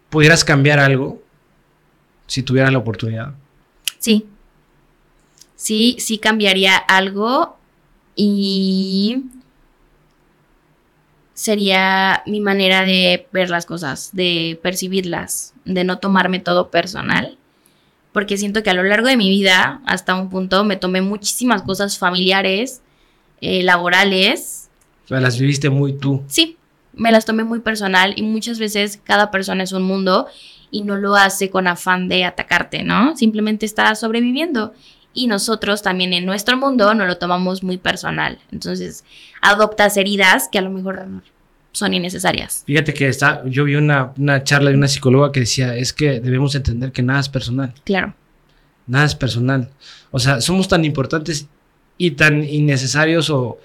[0.09, 1.21] ¿pudieras cambiar algo
[2.27, 3.33] si tuvieras la oportunidad?
[3.99, 4.25] Sí.
[5.55, 7.57] Sí, sí cambiaría algo
[8.15, 9.23] y
[11.33, 17.37] sería mi manera de ver las cosas, de percibirlas, de no tomarme todo personal.
[18.11, 21.61] Porque siento que a lo largo de mi vida, hasta un punto, me tomé muchísimas
[21.61, 22.81] cosas familiares,
[23.41, 24.69] eh, laborales.
[25.05, 26.23] O sea, las viviste muy tú.
[26.27, 26.57] Sí,
[26.93, 30.27] me las tomé muy personal y muchas veces cada persona es un mundo
[30.71, 33.15] y no lo hace con afán de atacarte, ¿no?
[33.17, 34.73] Simplemente está sobreviviendo
[35.13, 38.39] y nosotros también en nuestro mundo no lo tomamos muy personal.
[38.51, 39.03] Entonces,
[39.41, 41.07] adoptas heridas que a lo mejor
[41.71, 42.63] son innecesarias.
[42.67, 46.19] Fíjate que está, yo vi una, una charla de una psicóloga que decía, es que
[46.19, 47.73] debemos entender que nada es personal.
[47.83, 48.13] Claro.
[48.87, 49.69] Nada es personal.
[50.11, 51.47] O sea, somos tan importantes
[51.99, 53.59] y tan innecesarios o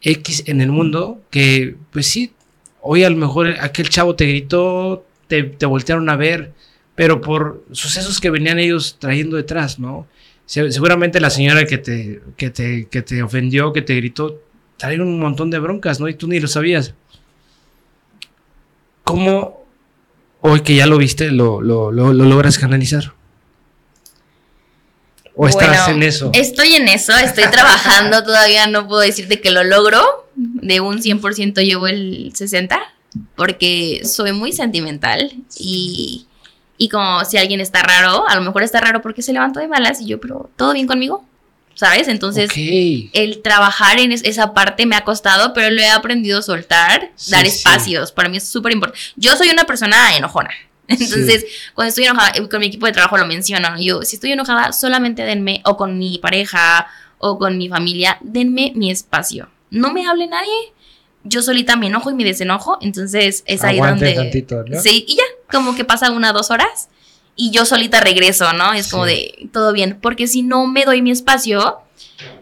[0.00, 2.32] X en el mundo que, pues sí,
[2.80, 6.52] hoy a lo mejor aquel chavo te gritó, te, te voltearon a ver,
[6.94, 10.06] pero por sucesos que venían ellos trayendo detrás, ¿no?
[10.46, 14.40] Se- seguramente la señora que te, que, te, que te ofendió, que te gritó,
[14.78, 16.08] trae un montón de broncas, ¿no?
[16.08, 16.94] Y tú ni lo sabías.
[19.04, 19.64] ¿cómo
[20.40, 23.12] hoy que ya lo viste lo, lo, lo, lo logras canalizar?
[25.36, 26.30] ¿O estás en eso?
[26.32, 30.26] Estoy en eso, estoy trabajando, todavía no puedo decirte que lo logro.
[30.34, 32.78] De un 100% llevo el 60%,
[33.36, 36.26] porque soy muy sentimental y,
[36.76, 39.68] y como si alguien está raro, a lo mejor está raro porque se levantó de
[39.68, 41.24] malas y yo, pero ¿todo bien conmigo?
[41.74, 42.08] ¿Sabes?
[42.08, 47.10] Entonces, el trabajar en esa parte me ha costado, pero lo he aprendido a soltar,
[47.28, 48.12] dar espacios.
[48.12, 48.98] Para mí es súper importante.
[49.16, 50.50] Yo soy una persona enojona.
[51.00, 53.80] Entonces, cuando estoy enojada, eh, con mi equipo de trabajo lo menciono.
[53.80, 56.86] Yo, si estoy enojada, solamente denme, o con mi pareja,
[57.18, 59.48] o con mi familia, denme mi espacio.
[59.70, 60.72] No me hable nadie.
[61.24, 62.78] Yo solita me enojo y me desenojo.
[62.80, 64.46] Entonces, es ahí donde.
[64.80, 66.88] Sí, y ya, como que pasa una dos horas
[67.36, 68.72] y yo solita regreso, ¿no?
[68.72, 71.78] Es como de todo bien, porque si no me doy mi espacio,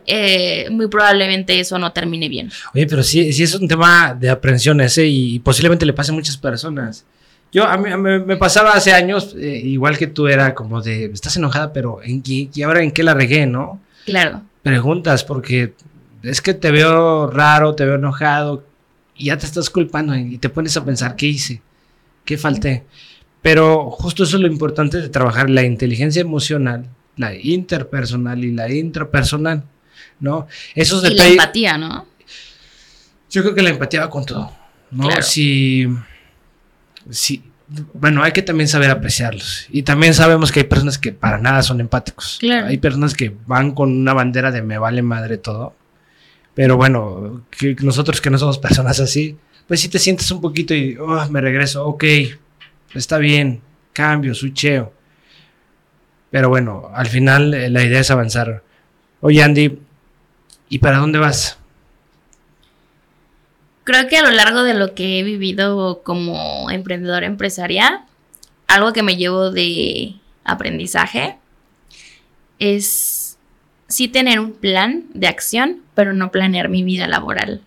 [0.06, 2.50] eh, muy probablemente eso no termine bien.
[2.74, 6.14] Oye, pero sí, sí es un tema de aprensión ese y, posiblemente le pase a
[6.14, 7.04] muchas personas.
[7.54, 11.36] Yo, a mí, me pasaba hace años, eh, igual que tú, era como de, estás
[11.36, 13.80] enojada, pero ¿en qué, ¿y ahora en qué la regué, no?
[14.04, 14.42] Claro.
[14.64, 15.72] Preguntas, porque
[16.24, 18.64] es que te veo raro, te veo enojado,
[19.16, 21.62] y ya te estás culpando y te pones a pensar, ¿qué hice?
[22.24, 22.84] ¿Qué falté?
[23.40, 28.72] Pero justo eso es lo importante de trabajar la inteligencia emocional, la interpersonal y la
[28.72, 29.62] intrapersonal,
[30.18, 30.48] ¿no?
[30.74, 32.06] Esos y la empatía, ¿no?
[33.30, 34.50] Yo creo que la empatía va con todo,
[34.90, 35.08] ¿no?
[35.22, 35.86] Si,
[37.94, 39.66] bueno, hay que también saber apreciarlos.
[39.70, 42.38] Y también sabemos que hay personas que para nada son empáticos.
[42.40, 42.66] Claro.
[42.66, 45.74] Hay personas que van con una bandera de me vale madre todo.
[46.54, 49.36] Pero bueno, que nosotros que no somos personas así,
[49.66, 52.04] pues si te sientes un poquito y oh, me regreso, ok,
[52.94, 53.60] está bien,
[53.92, 54.92] cambio, switcheo.
[56.30, 58.62] Pero bueno, al final eh, la idea es avanzar.
[59.20, 59.78] Oye, Andy,
[60.68, 61.58] ¿y para dónde vas?
[63.84, 68.06] Creo que a lo largo de lo que he vivido como emprendedora empresaria,
[68.66, 70.14] algo que me llevo de
[70.44, 71.36] aprendizaje
[72.58, 73.38] es
[73.88, 77.62] sí tener un plan de acción, pero no planear mi vida laboral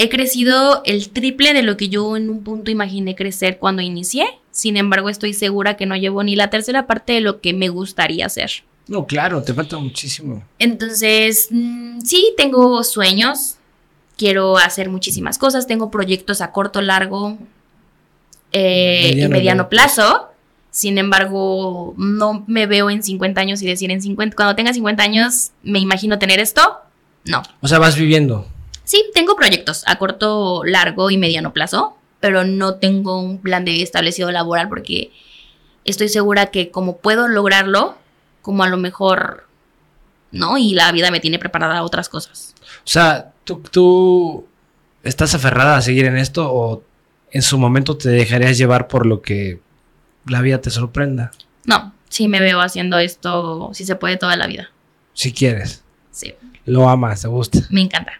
[0.00, 4.26] He crecido el triple de lo que yo en un punto imaginé crecer cuando inicié.
[4.52, 7.68] Sin embargo, estoy segura que no llevo ni la tercera parte de lo que me
[7.68, 8.62] gustaría hacer.
[8.86, 10.44] No, claro, te falta muchísimo.
[10.60, 13.57] Entonces, mm, sí, tengo sueños.
[14.18, 15.66] Quiero hacer muchísimas cosas.
[15.66, 17.38] Tengo proyectos a corto, largo
[18.52, 20.28] eh, y mediano plazo.
[20.70, 25.02] Sin embargo, no me veo en 50 años y decir en 50, cuando tenga 50
[25.02, 26.60] años, me imagino tener esto.
[27.24, 27.42] No.
[27.60, 28.46] O sea, vas viviendo.
[28.84, 33.82] Sí, tengo proyectos a corto, largo y mediano plazo, pero no tengo un plan de
[33.82, 35.12] establecido laboral porque
[35.84, 37.96] estoy segura que como puedo lograrlo,
[38.42, 39.46] como a lo mejor,
[40.32, 40.58] ¿no?
[40.58, 42.54] Y la vida me tiene preparada a otras cosas.
[42.60, 44.46] O sea, ¿tú, tú
[45.02, 46.82] estás aferrada a seguir en esto o
[47.30, 49.60] en su momento te dejarías llevar por lo que
[50.26, 51.30] la vida te sorprenda?
[51.64, 54.70] No, sí me veo haciendo esto, si se puede, toda la vida.
[55.14, 55.82] Si quieres.
[56.10, 56.34] Sí.
[56.66, 57.60] Lo amas, te gusta.
[57.70, 58.12] Me encanta.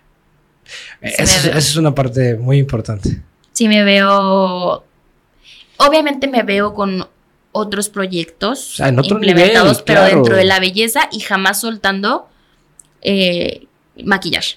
[1.01, 3.22] Esa es una parte muy importante.
[3.53, 4.85] Sí, me veo.
[5.76, 7.07] Obviamente me veo con
[7.53, 12.29] otros proyectos en otro implementados, pero dentro de la belleza y jamás soltando
[13.03, 13.66] eh,
[14.05, 14.57] maquillaje.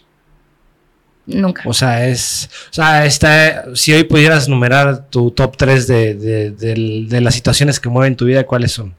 [1.26, 1.64] Nunca.
[1.66, 2.50] O sea, es.
[2.72, 8.16] O sea, está, si hoy pudieras numerar tu top 3 de, las situaciones que mueven
[8.16, 8.96] tu vida, ¿cuáles son?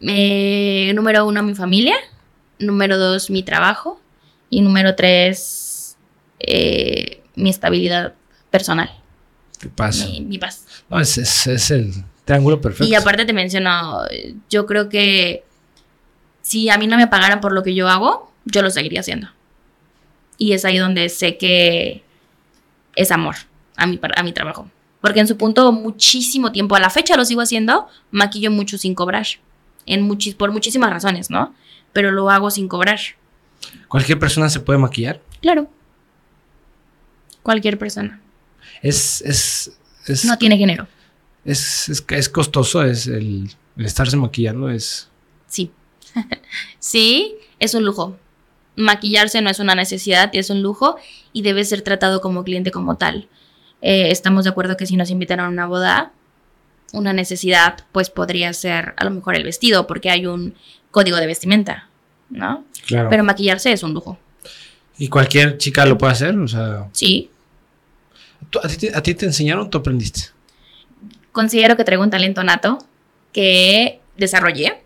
[0.00, 1.96] Eh, número uno, mi familia.
[2.58, 4.00] Número dos, mi trabajo.
[4.50, 5.96] Y número tres,
[6.40, 8.14] eh, mi estabilidad
[8.50, 8.90] personal.
[9.60, 10.06] ¿Qué pasa?
[10.06, 10.66] Mi, paz.
[10.88, 11.92] No, es, es, el
[12.24, 12.84] triángulo perfecto.
[12.84, 14.00] Y aparte te menciono,
[14.48, 15.44] yo creo que
[16.42, 19.28] si a mí no me pagaran por lo que yo hago, yo lo seguiría haciendo.
[20.40, 22.02] Y es ahí donde sé que
[22.96, 23.36] es amor
[23.76, 24.70] a mi, a mi trabajo.
[25.02, 28.94] Porque en su punto, muchísimo tiempo, a la fecha lo sigo haciendo, maquillo mucho sin
[28.94, 29.26] cobrar.
[29.84, 31.54] En por muchísimas razones, ¿no?
[31.92, 32.98] Pero lo hago sin cobrar.
[33.86, 35.20] ¿Cualquier persona se puede maquillar?
[35.42, 35.68] Claro.
[37.42, 38.20] Cualquier persona.
[38.82, 40.88] Es, es, no tiene género.
[41.44, 45.08] Es, es, costoso, es el, estarse maquillando, es...
[45.46, 45.70] Sí.
[46.78, 48.18] sí, es un lujo.
[48.80, 50.96] Maquillarse no es una necesidad, es un lujo
[51.32, 53.28] y debe ser tratado como cliente como tal.
[53.82, 56.12] Eh, estamos de acuerdo que si nos invitaron a una boda,
[56.92, 60.54] una necesidad, pues podría ser a lo mejor el vestido, porque hay un
[60.90, 61.88] código de vestimenta,
[62.28, 62.64] ¿no?
[62.86, 63.08] Claro.
[63.10, 64.18] Pero maquillarse es un lujo.
[64.98, 66.38] ¿Y cualquier chica lo puede hacer?
[66.38, 67.30] O sea, sí.
[68.62, 70.28] a, ti, te enseñaron o tú aprendiste?
[71.32, 72.78] Considero que traigo un talento nato
[73.32, 74.82] que desarrollé,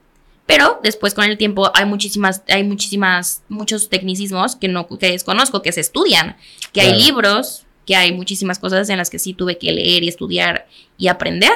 [0.47, 5.63] pero después con el tiempo hay muchísimas, hay muchísimas, muchos tecnicismos que no que desconozco,
[5.63, 6.37] que se estudian,
[6.73, 10.09] que hay libros que hay muchísimas cosas en las que sí tuve que leer y
[10.09, 10.67] estudiar
[10.97, 11.53] y aprender.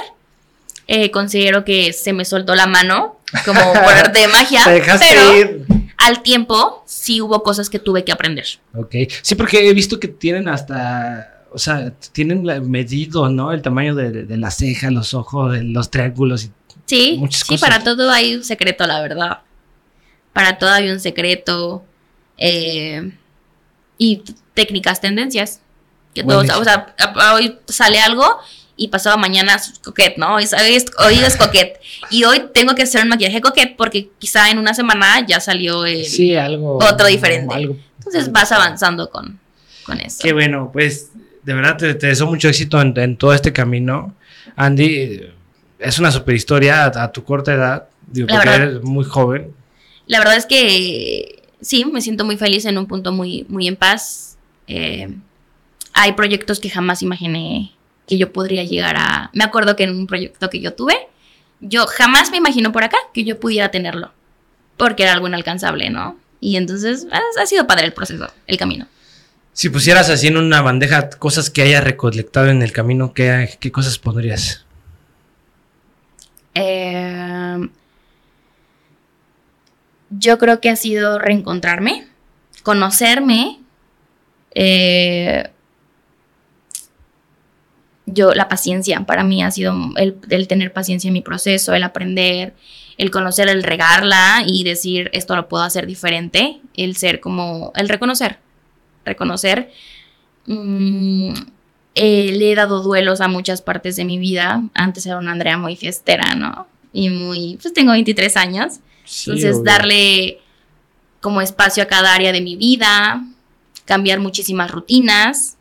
[0.87, 5.65] Eh, considero que se me soltó la mano, como por arte de magia, pero
[5.99, 8.47] al tiempo sí hubo cosas que tuve que aprender.
[8.75, 13.53] Ok, sí, porque he visto que tienen hasta, o sea, tienen medido, ¿no?
[13.53, 16.45] El tamaño de, de la ceja, los ojos, de los triángulos.
[16.45, 16.53] Y
[16.89, 19.39] sí, sí, para todo hay un secreto, la verdad.
[20.33, 21.85] Para todo hay un secreto.
[22.37, 23.13] Eh,
[23.99, 24.23] y
[24.55, 25.61] técnicas, tendencias.
[26.15, 26.95] Que todos, o sea,
[27.35, 28.25] hoy sale algo
[28.77, 30.37] y pasado mañana es coquet, ¿no?
[30.37, 31.81] Hoy es, hoy es coquet.
[32.11, 35.83] Y hoy tengo que hacer un maquillaje coquet porque quizá en una semana ya salió
[36.41, 37.55] algo, otro diferente.
[37.99, 39.39] Entonces vas avanzando con,
[39.85, 40.19] con eso.
[40.23, 41.11] Qué bueno, pues
[41.43, 44.15] de verdad te, deseo mucho éxito en, todo este camino.
[44.55, 45.23] Andy,
[45.79, 49.55] es una super historia a, tu corta edad, digo, porque eres muy joven.
[50.07, 53.77] La verdad es que sí, me siento muy feliz en un punto muy, muy en
[53.77, 54.39] paz.
[54.67, 55.15] Eh,
[55.93, 57.73] hay proyectos que jamás imaginé
[58.07, 59.31] que yo podría llegar a...
[59.35, 60.97] Me acuerdo que en un proyecto que yo tuve,
[61.61, 64.13] yo jamás me imagino por acá que yo pudiera tenerlo,
[64.77, 66.17] porque era algo inalcanzable, ¿no?
[66.41, 68.87] Y entonces ha, sido padre el proceso, el camino.
[69.53, 73.73] Si pusieras así en una bandeja cosas que hayas recolectado en el camino, ¿qué, qué
[73.73, 74.65] cosas pondrías?
[76.55, 77.69] Eh,
[80.11, 82.07] yo creo que ha sido reencontrarme,
[82.63, 83.59] conocerme,
[84.55, 85.51] eh,
[88.07, 92.55] yo, la paciencia para mí ha sido el, tener paciencia en mi proceso, el aprender,
[92.97, 97.89] el conocer, el regarla y decir esto lo puedo hacer diferente, el ser como, el
[97.89, 98.39] reconocer,
[99.05, 99.71] reconocer.
[100.47, 101.35] Mm,
[101.95, 104.63] eh, le he dado duelos a muchas partes de mi vida.
[104.75, 106.67] Antes era una Andrea muy fiestera, ¿no?
[106.93, 108.81] Y muy, pues tengo 23 años.
[109.27, 110.41] entonces, darle
[111.21, 113.25] como espacio a cada área de mi vida,
[113.85, 115.57] cambiar muchísimas rutinas.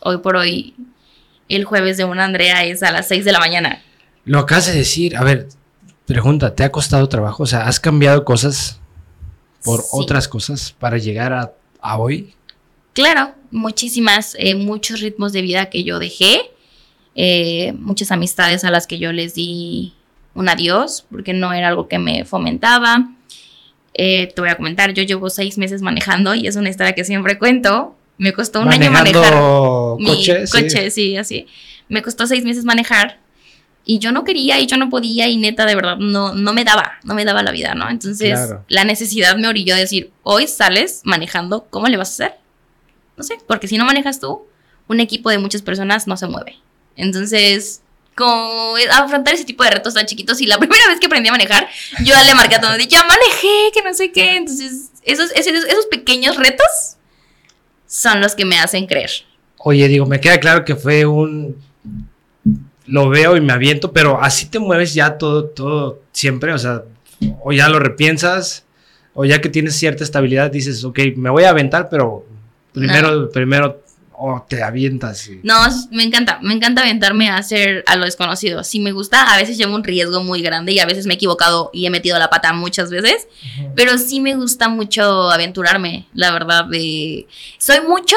[0.00, 0.74] Hoy por hoy
[1.48, 3.82] el jueves de una Andrea es a las 6 de la mañana.
[4.24, 5.48] Lo acabas de decir, a ver,
[6.06, 7.42] pregunta, ¿te ha costado trabajo?
[7.42, 8.80] O sea, ¿has cambiado cosas
[9.64, 12.34] por otras cosas para llegar a, hoy?
[12.92, 16.50] Claro, muchísimas, eh, muchos ritmos de vida que yo dejé,
[17.14, 19.94] eh, muchas amistades a las que yo les di
[20.34, 23.10] un adiós, porque no era algo que me fomentaba.
[23.94, 27.04] Eh, te voy a comentar, yo llevo seis meses manejando y es una historia que
[27.04, 27.96] siempre cuento.
[28.18, 29.34] Me costó un año manejar.
[29.34, 31.46] Coche, mi coche, sí, así.
[31.88, 33.18] Me costó seis meses manejar
[33.84, 36.64] y yo no quería y yo no podía y neta, de verdad, no, no me
[36.64, 37.90] daba, no me daba la vida, ¿no?
[37.90, 38.38] Entonces,
[38.68, 42.41] la necesidad me orilló a decir, hoy sales manejando, ¿cómo le vas a hacer?
[43.22, 44.48] No sé, porque si no manejas tú,
[44.88, 46.56] un equipo de muchas personas no se mueve.
[46.96, 47.80] Entonces,
[48.16, 51.32] como afrontar ese tipo de retos tan chiquitos y la primera vez que aprendí a
[51.32, 51.68] manejar,
[52.04, 54.38] yo le marqué a todo, ya manejé, que no sé qué.
[54.38, 56.96] Entonces, esos, esos, esos pequeños retos
[57.86, 59.12] son los que me hacen creer.
[59.58, 61.62] Oye, digo, me queda claro que fue un...
[62.86, 66.82] Lo veo y me aviento, pero así te mueves ya todo, todo siempre, o sea,
[67.44, 68.64] o ya lo repiensas,
[69.14, 72.26] o ya que tienes cierta estabilidad dices, ok, me voy a aventar, pero
[72.72, 73.82] primero, primero
[74.24, 75.28] o te avientas.
[75.42, 75.56] No,
[75.90, 78.62] me encanta, me encanta aventarme a hacer a lo desconocido.
[78.62, 81.16] Si me gusta, a veces llevo un riesgo muy grande y a veces me he
[81.16, 83.26] equivocado y he metido la pata muchas veces,
[83.74, 86.66] pero sí me gusta mucho aventurarme, la verdad.
[86.66, 87.26] De...
[87.58, 88.14] Soy mucho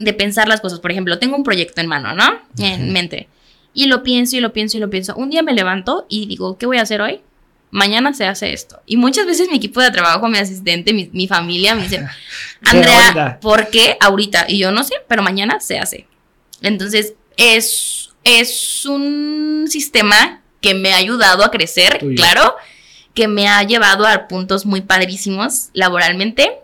[0.00, 0.80] de pensar las cosas.
[0.80, 2.40] Por ejemplo, tengo un proyecto en mano, ¿no?
[2.58, 3.28] En mente.
[3.74, 5.14] Y lo pienso y lo pienso y lo pienso.
[5.14, 7.20] Un día me levanto y digo, ¿qué voy a hacer hoy?
[7.74, 8.80] Mañana se hace esto.
[8.86, 12.06] Y muchas veces mi equipo de trabajo, mi asistente, mi, familia me dice,
[12.64, 14.46] Andrea, ¿por qué ahorita?
[14.46, 16.06] Y yo no sé, pero mañana se hace.
[16.62, 22.54] Entonces, es, es un sistema que me ha ayudado a crecer, claro,
[23.12, 26.60] que me ha llevado a puntos muy padrísimos laboralmente,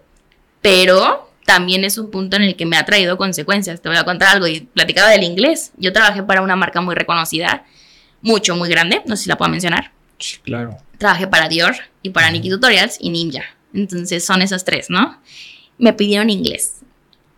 [0.62, 3.82] pero también es un punto en el que me ha traído consecuencias.
[3.82, 5.72] Te voy a contar algo y platicaba del inglés.
[5.76, 7.64] Yo trabajé para una marca muy reconocida,
[8.22, 9.90] mucho, muy grande, no sé si la puedo mencionar.
[10.16, 13.42] Sí, claro trabajé para Dior y para Nikki Tutorials y Ninja.
[13.72, 15.18] Entonces son esas tres, ¿no?
[15.78, 16.80] Me pidieron inglés.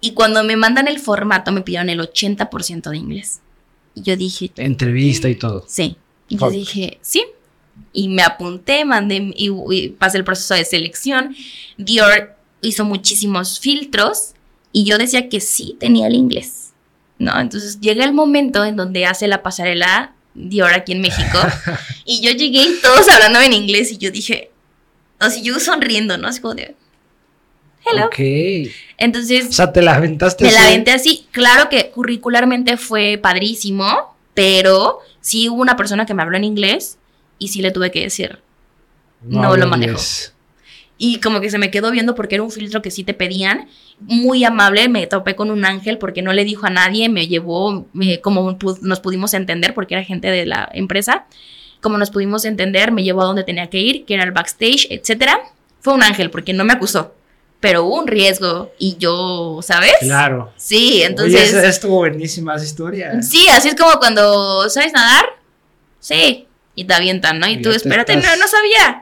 [0.00, 3.40] Y cuando me mandan el formato, me pidieron el 80% de inglés.
[3.94, 4.50] Y yo dije...
[4.56, 5.64] Entrevista y todo.
[5.68, 5.96] Sí.
[6.28, 7.24] Y yo dije, sí.
[7.92, 11.36] Y me apunté, mandé y, pasé el proceso de selección.
[11.78, 14.34] Dior hizo muchísimos filtros
[14.72, 16.72] y yo decía que sí tenía el inglés.
[17.18, 17.38] ¿no?
[17.38, 21.38] Entonces llega el momento en donde hace la pasarela Dior aquí en México.
[22.04, 24.50] y yo llegué y todos hablando en inglés y yo dije,
[25.20, 26.28] o sea, yo sonriendo, ¿no?
[26.28, 26.74] Así como de,
[27.86, 28.06] hello.
[28.06, 28.70] Ok.
[28.98, 29.48] Entonces.
[29.48, 31.26] O sea, te la aventaste Me la aventé así.
[31.30, 36.98] Claro que curricularmente fue padrísimo, pero sí hubo una persona que me habló en inglés
[37.38, 38.40] y sí le tuve que decir,
[39.22, 40.00] no, lo manejo.
[40.98, 43.68] Y como que se me quedó viendo porque era un filtro que sí te pedían.
[44.00, 47.86] Muy amable, me topé con un ángel porque no le dijo a nadie, me llevó,
[47.92, 51.26] me, como nos pudimos entender, porque era gente de la empresa,
[51.80, 54.86] como nos pudimos entender, me llevó a donde tenía que ir, que era el backstage,
[54.90, 55.40] etcétera.
[55.80, 57.14] Fue un ángel porque no me acusó
[57.62, 59.94] pero hubo un riesgo y yo, ¿sabes?
[60.00, 60.52] Claro.
[60.56, 61.54] Sí, entonces...
[61.54, 63.22] Oye, estuvo buenísima esa historia.
[63.22, 65.26] Sí, así es como cuando, ¿sabes nadar?
[66.00, 67.46] Sí, y te avientan, ¿no?
[67.46, 69.01] Y, tú, espérate, no, no sabía.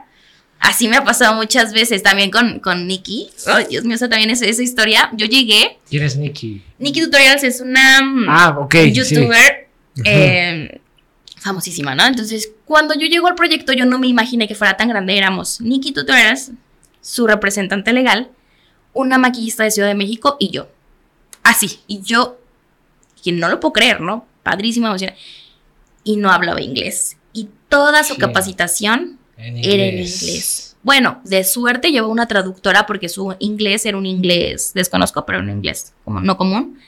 [0.61, 3.31] Así me ha pasado muchas veces también con, con Nikki.
[3.47, 5.09] Ay, Dios mío, esa también es esa historia.
[5.13, 5.79] Yo llegué.
[5.89, 6.61] ¿Quién es Nikki?
[6.77, 9.67] Nikki Tutorials es una mm, ah, okay, youtuber
[10.05, 10.79] eh,
[11.37, 12.05] famosísima, ¿no?
[12.05, 15.17] Entonces, cuando yo llego al proyecto, yo no me imaginé que fuera tan grande.
[15.17, 16.51] Éramos Nikki Tutorials,
[17.01, 18.29] su representante legal,
[18.93, 20.69] una maquillista de Ciudad de México y yo.
[21.41, 21.79] Así.
[21.87, 22.39] Y yo,
[23.23, 24.27] quien no lo puedo creer, ¿no?
[24.43, 25.13] Padrísima emoción.
[26.03, 27.17] Y no hablaba inglés.
[27.33, 30.75] Y toda su capacitación era en inglés.
[30.83, 35.49] Bueno, de suerte llevó una traductora porque su inglés era un inglés, desconozco, pero un
[35.49, 36.79] inglés como no común.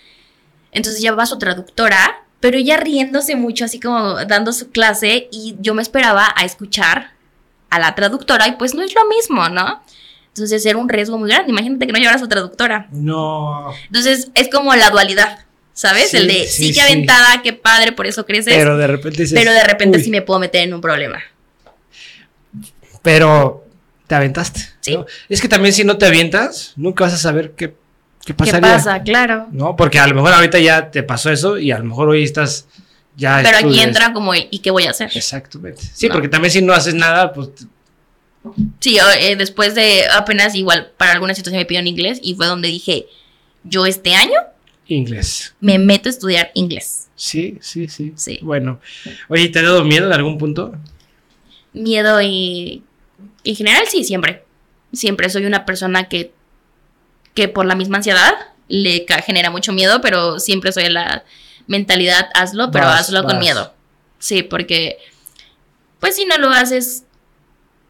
[0.72, 5.76] Entonces llevaba su traductora, pero ella riéndose mucho, así como dando su clase, y yo
[5.76, 7.12] me esperaba a escuchar
[7.70, 9.84] a la traductora, y pues no es lo mismo, ¿no?
[10.30, 11.52] Entonces era un riesgo muy grande.
[11.52, 12.88] Imagínate que no llevara su traductora.
[12.92, 13.72] No.
[13.86, 16.12] Entonces es como la dualidad, ¿sabes?
[16.16, 18.56] El de sí, qué aventada, qué padre, por eso creces.
[18.56, 21.22] Pero de repente Pero de repente sí me puedo meter en un problema.
[23.04, 23.64] Pero
[24.08, 24.62] te aventaste.
[24.82, 24.98] Sí.
[25.30, 27.76] Es que también si no te avientas, nunca vas a saber qué,
[28.26, 28.62] qué pasaría.
[28.62, 29.04] ¿Qué pasa?
[29.04, 29.48] Claro.
[29.52, 32.24] No, porque a lo mejor ahorita ya te pasó eso y a lo mejor hoy
[32.24, 32.66] estás
[33.16, 33.42] ya.
[33.44, 35.12] Pero aquí entra como, ¿y qué voy a hacer?
[35.14, 35.84] Exactamente.
[35.94, 37.52] Sí, porque también si no haces nada, pues
[38.80, 42.68] Sí, eh, después de apenas igual para alguna situación me pidieron inglés y fue donde
[42.68, 43.08] dije,
[43.64, 44.38] yo este año...
[44.88, 45.56] Inglés.
[45.62, 47.08] Me meto a estudiar inglés.
[47.16, 48.14] Sí, sí, sí.
[48.16, 48.40] Sí.
[48.42, 48.82] Bueno,
[49.30, 50.76] oye, ¿te ha dado miedo en algún punto?
[51.72, 52.84] Miedo y...
[53.44, 54.44] En general sí, siempre.
[54.92, 56.34] Siempre soy una persona que,
[57.34, 58.34] que por la misma ansiedad
[58.68, 61.24] le genera mucho miedo, pero siempre soy la
[61.68, 63.74] mentalidad, hazlo, pero hazlo con miedo.
[64.20, 64.98] Sí, porque
[66.00, 67.06] pues si no lo haces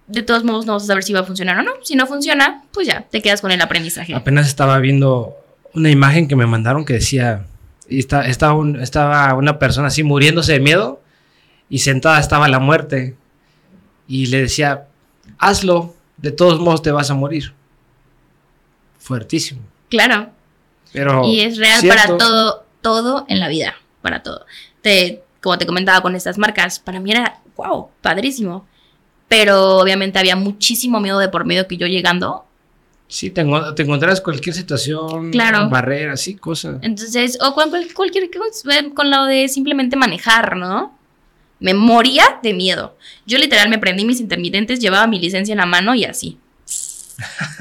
[0.07, 1.71] de todos modos no vas a saber si va a funcionar o no.
[1.83, 4.13] Si no funciona, pues ya, te quedas con el aprendizaje.
[4.13, 5.35] Apenas estaba viendo
[5.73, 7.45] una imagen que me mandaron que decía,
[7.87, 11.01] y está, estaba, estaba una persona así muriéndose de miedo
[11.69, 13.15] y sentada estaba la muerte
[14.07, 14.87] y le decía,
[15.37, 17.53] hazlo, de todos modos te vas a morir.
[18.99, 19.61] Fuertísimo.
[19.89, 20.29] Claro.
[20.91, 24.45] Pero y es real para todo, todo en la vida, para todo.
[24.81, 28.65] Te, como te comentaba con estas marcas, para mí era, wow, padrísimo
[29.33, 32.45] pero obviamente había muchísimo miedo de por medio que yo llegando.
[33.07, 33.43] Sí, te,
[33.75, 35.69] te encontrarás cualquier situación, claro.
[35.69, 36.77] barreras, sí, cosas.
[36.83, 38.29] Entonces, o con cualquier
[38.93, 40.95] con lo de simplemente manejar, ¿no?
[41.59, 42.97] Me moría de miedo.
[43.25, 46.37] Yo literal me prendí mis intermitentes, llevaba mi licencia en la mano y así.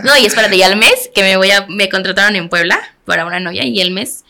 [0.02, 3.26] No, y espérate, y al mes que me voy a, me contrataron en Puebla para
[3.26, 4.24] una novia y el mes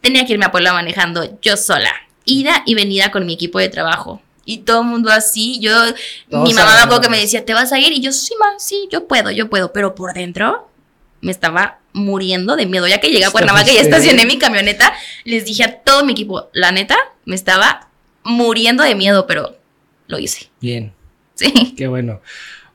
[0.00, 1.92] tenía que irme a Puebla manejando yo sola,
[2.24, 4.20] ida y venida con mi equipo de trabajo.
[4.44, 5.72] Y todo el mundo así, yo,
[6.28, 7.92] mi mamá me acuerdo que me decía, ¿te vas a ir?
[7.92, 9.72] Y yo, sí, ma, sí, yo puedo, yo puedo.
[9.72, 10.68] Pero por dentro
[11.22, 12.86] me estaba muriendo de miedo.
[12.86, 14.92] Ya que llegué a Cuernavaca y estacioné mi camioneta,
[15.24, 17.88] les dije a todo mi equipo, la neta, me estaba
[18.24, 19.56] muriendo de miedo, pero
[20.06, 20.50] lo hice.
[20.60, 20.92] Bien.
[21.34, 21.74] Sí.
[21.76, 22.20] Qué bueno.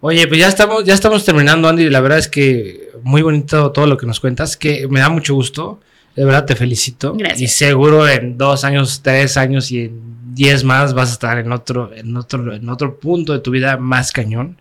[0.02, 1.90] Oye, pues ya estamos, ya estamos terminando, Andy.
[1.90, 5.34] La verdad es que muy bonito todo lo que nos cuentas, que me da mucho
[5.34, 5.80] gusto.
[6.16, 7.14] De verdad te felicito.
[7.14, 7.42] Gracias.
[7.42, 11.52] Y seguro en dos años, tres años y en 10 más vas a estar en
[11.52, 14.58] otro, en otro, en otro punto de tu vida más cañón.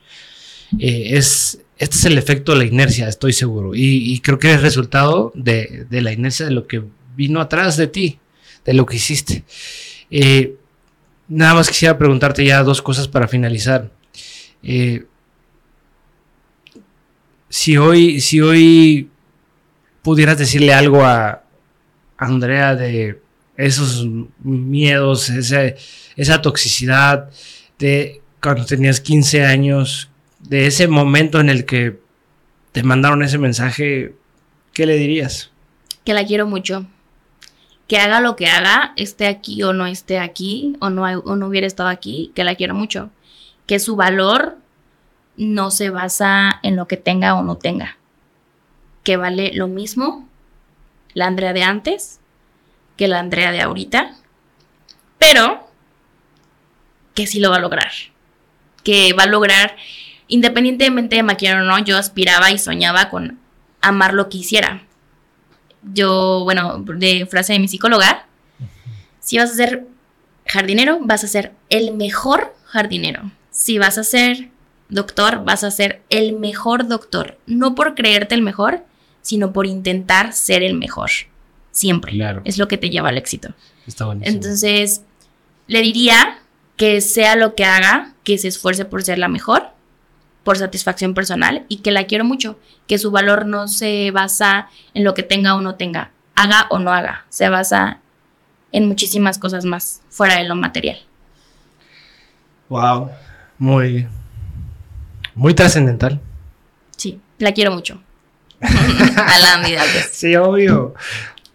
[0.79, 3.73] Eh, es, este es el efecto de la inercia, estoy seguro.
[3.75, 6.83] Y, creo que es resultado de, la inercia de lo que
[7.17, 8.19] vino atrás de ti,
[8.65, 9.45] de lo que hiciste.
[10.11, 10.57] Eh,
[11.29, 13.91] nada más quisiera preguntarte ya dos cosas para finalizar.
[14.63, 15.05] Eh,
[17.49, 19.11] si hoy, si hoy
[20.03, 21.45] pudieras decirle algo a
[22.17, 23.21] Andrea de
[23.57, 24.07] esos
[24.43, 27.31] miedos, esa toxicidad
[27.79, 30.11] de cuando tenías 15 años,
[30.41, 31.99] de ese momento en el que
[32.73, 34.15] te mandaron ese mensaje,
[34.73, 35.51] ¿qué le dirías?
[36.05, 36.87] Que la quiero mucho.
[37.89, 41.47] Que haga lo que haga, esté aquí o no esté aquí, o no, o no
[41.49, 43.11] hubiera estado aquí, que la quiero mucho.
[43.67, 44.59] Que su valor
[45.37, 47.97] no se basa en lo que tenga o no tenga.
[49.03, 50.29] Que vale lo mismo
[51.15, 52.21] la Andrea de antes
[52.99, 54.11] que la Andrea de ahorita,
[55.19, 55.67] pero
[57.15, 57.91] que sí lo va a lograr.
[58.83, 59.77] Que va a lograr,
[60.27, 63.39] independientemente de maquillar o no, yo aspiraba y soñaba con
[63.81, 64.83] amar lo que hiciera.
[65.83, 68.27] Yo, bueno, de frase de mi psicóloga,
[69.21, 69.87] si vas a ser
[70.47, 73.31] jardinero, vas a ser el mejor jardinero.
[73.51, 74.51] Si vas a ser
[74.89, 77.39] doctor, vas a ser el mejor doctor.
[77.47, 78.85] No por creerte el mejor,
[79.23, 81.11] sino por intentar ser el mejor.
[81.71, 82.13] Siempre.
[82.13, 82.43] Claro.
[82.45, 83.55] Es lo que te lleva al éxito.
[83.87, 84.35] Está buenísimo.
[84.35, 85.03] Entonces,
[85.67, 86.39] le diría
[86.77, 89.71] que sea lo que haga, que se esfuerce por ser la mejor,
[90.49, 95.05] por satisfacción personal y que la quiero mucho, que su valor no se basa en
[95.05, 98.01] lo que tenga o no tenga, haga o no haga, se basa
[98.73, 100.97] en muchísimas cosas más fuera de lo material.
[102.71, 103.11] Wow.
[103.59, 104.07] Muy,
[105.35, 106.19] muy trascendental.
[106.97, 108.01] Sí, la quiero mucho.
[108.63, 110.09] A la Dalves.
[110.13, 110.95] Sí, obvio.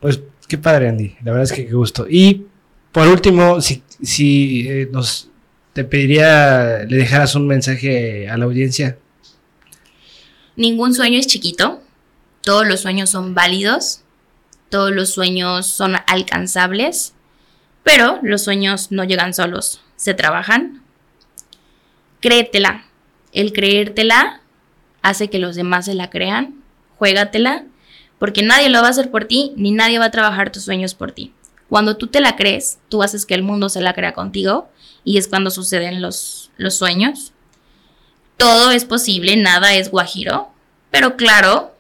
[0.02, 1.16] Pues qué padre, Andy.
[1.24, 2.06] La verdad es que qué gusto.
[2.08, 2.46] Y
[2.92, 5.32] por último, si, si eh, nos
[5.74, 8.98] te pediría le dejaras un mensaje a la audiencia.
[10.56, 11.82] Ningún sueño es chiquito.
[12.42, 14.02] Todos los sueños son válidos.
[14.70, 17.14] Todos los sueños son alcanzables.
[17.84, 19.82] Pero los sueños no llegan solos.
[19.96, 20.84] Se trabajan.
[22.22, 22.86] Créetela.
[23.34, 24.42] El creértela
[25.02, 26.62] hace que los demás se la crean.
[27.00, 27.66] Juégatela.
[28.20, 30.94] Porque nadie lo va a hacer por ti, ni nadie va a trabajar tus sueños
[30.94, 31.34] por ti.
[31.68, 34.70] Cuando tú te la crees, tú haces que el mundo se la crea contigo
[35.04, 37.34] y es cuando suceden los, los sueños.
[38.38, 40.50] Todo es posible, nada es guajiro,
[40.92, 41.76] pero claro,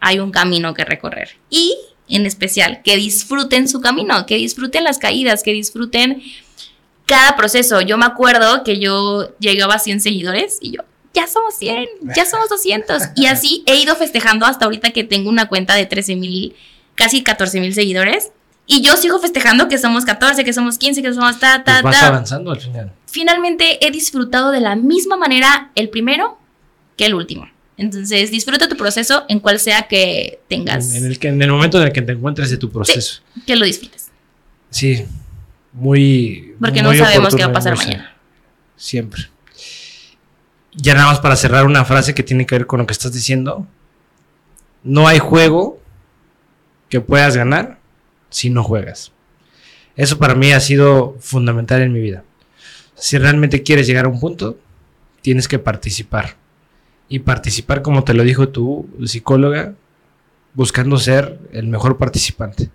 [0.00, 1.36] hay un camino que recorrer.
[1.50, 1.76] Y
[2.08, 6.22] en especial, que disfruten su camino, que disfruten las caídas, que disfruten
[7.06, 7.80] cada proceso.
[7.80, 10.82] Yo me acuerdo que yo llegaba a 100 seguidores y yo,
[11.14, 13.02] ya somos 100, ya somos 200.
[13.16, 16.54] Y así he ido festejando hasta ahorita que tengo una cuenta de 13 mil,
[16.94, 18.32] casi 14 mil seguidores.
[18.66, 21.92] Y yo sigo festejando que somos 14, que somos 15, que somos ta, ta, Pues
[21.94, 22.06] vas ta.
[22.08, 22.92] avanzando al final.
[23.06, 26.38] Finalmente he disfrutado de la misma manera el primero
[26.96, 27.48] que el último.
[27.76, 31.50] Entonces disfruta tu proceso en cual sea que tengas, En, en el que, en el
[31.50, 33.20] momento en el que te encuentres de tu proceso.
[33.46, 34.10] que lo disfrutes.
[34.70, 35.04] Sí.
[35.72, 36.54] Muy.
[36.60, 38.14] Porque no sabemos qué va a pasar mañana.
[38.76, 39.24] Siempre.
[40.72, 43.12] Ya nada más para cerrar una frase que tiene que ver con lo que estás
[43.12, 43.66] diciendo.
[44.82, 45.80] No hay juego
[46.88, 47.78] que puedas ganar
[48.34, 49.12] si no juegas.
[49.94, 52.24] Eso para mí ha sido fundamental en mi vida.
[52.96, 54.58] Si realmente quieres llegar a un punto,
[55.22, 56.34] tienes que participar.
[57.08, 59.74] Y participar, como te lo dijo tu psicóloga,
[60.52, 62.70] buscando ser el mejor participante.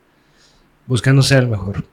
[0.88, 1.84] Buscando ser el mejor.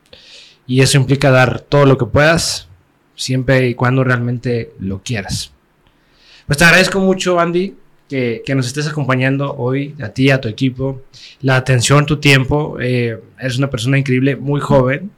[0.69, 2.69] Y eso implica dar todo lo que puedas,
[3.17, 5.51] siempre y cuando realmente lo quieras.
[6.47, 7.75] Pues te agradezco mucho, Andy,
[8.09, 11.03] que, que nos estés acompañando hoy, a ti, a tu equipo,
[11.41, 12.79] la atención, tu tiempo.
[12.81, 15.11] Eh, eres una persona increíble, muy joven.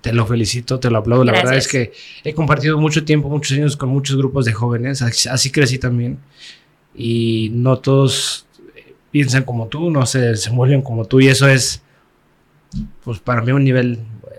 [0.00, 1.24] Te lo felicito, te lo aplaudo.
[1.24, 1.92] La verdad es Gracias.
[2.22, 5.78] que he compartido mucho tiempo, muchos años con muchos grupos de jóvenes, así, así crecí
[5.78, 6.18] también.
[6.94, 8.46] Y no todos
[9.10, 11.82] piensan como tú, no se desenvuelven como tú, y eso es,
[13.04, 13.98] pues para mí, un nivel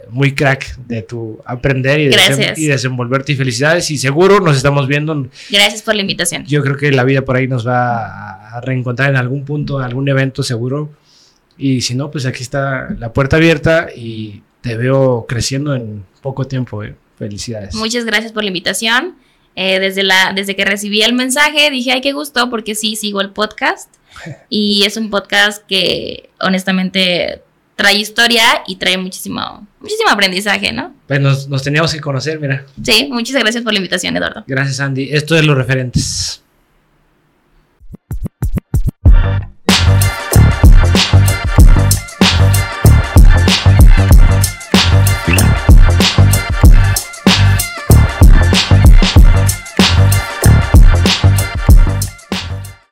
[0.10, 3.32] muy crack de tu aprender y, desem- y desenvolverte.
[3.34, 5.28] Y felicidades, y seguro nos estamos viendo.
[5.50, 6.46] Gracias por la invitación.
[6.46, 9.80] Yo creo que la vida por ahí nos va a- a reencontrar en algún punto,
[9.80, 10.92] en algún evento seguro.
[11.58, 16.46] Y si no, pues aquí está la puerta abierta y te veo creciendo en poco
[16.46, 16.84] tiempo.
[16.84, 16.96] eh.
[17.18, 17.74] Felicidades.
[17.74, 19.16] Muchas gracias por la invitación.
[19.56, 23.22] Eh, desde, la, desde que recibí el mensaje dije, ay, qué gusto, porque sí, sigo
[23.22, 23.90] el podcast.
[24.50, 27.42] Y es un podcast que honestamente
[27.78, 30.94] trae historia y trae muchísimo, muchísimo aprendizaje, ¿no?
[31.08, 32.66] Pues nos, nos teníamos que conocer, mira.
[32.84, 34.44] Sí, muchas gracias por la invitación, Eduardo.
[34.48, 35.10] Gracias, Andy.
[35.12, 36.42] Esto es Los Referentes.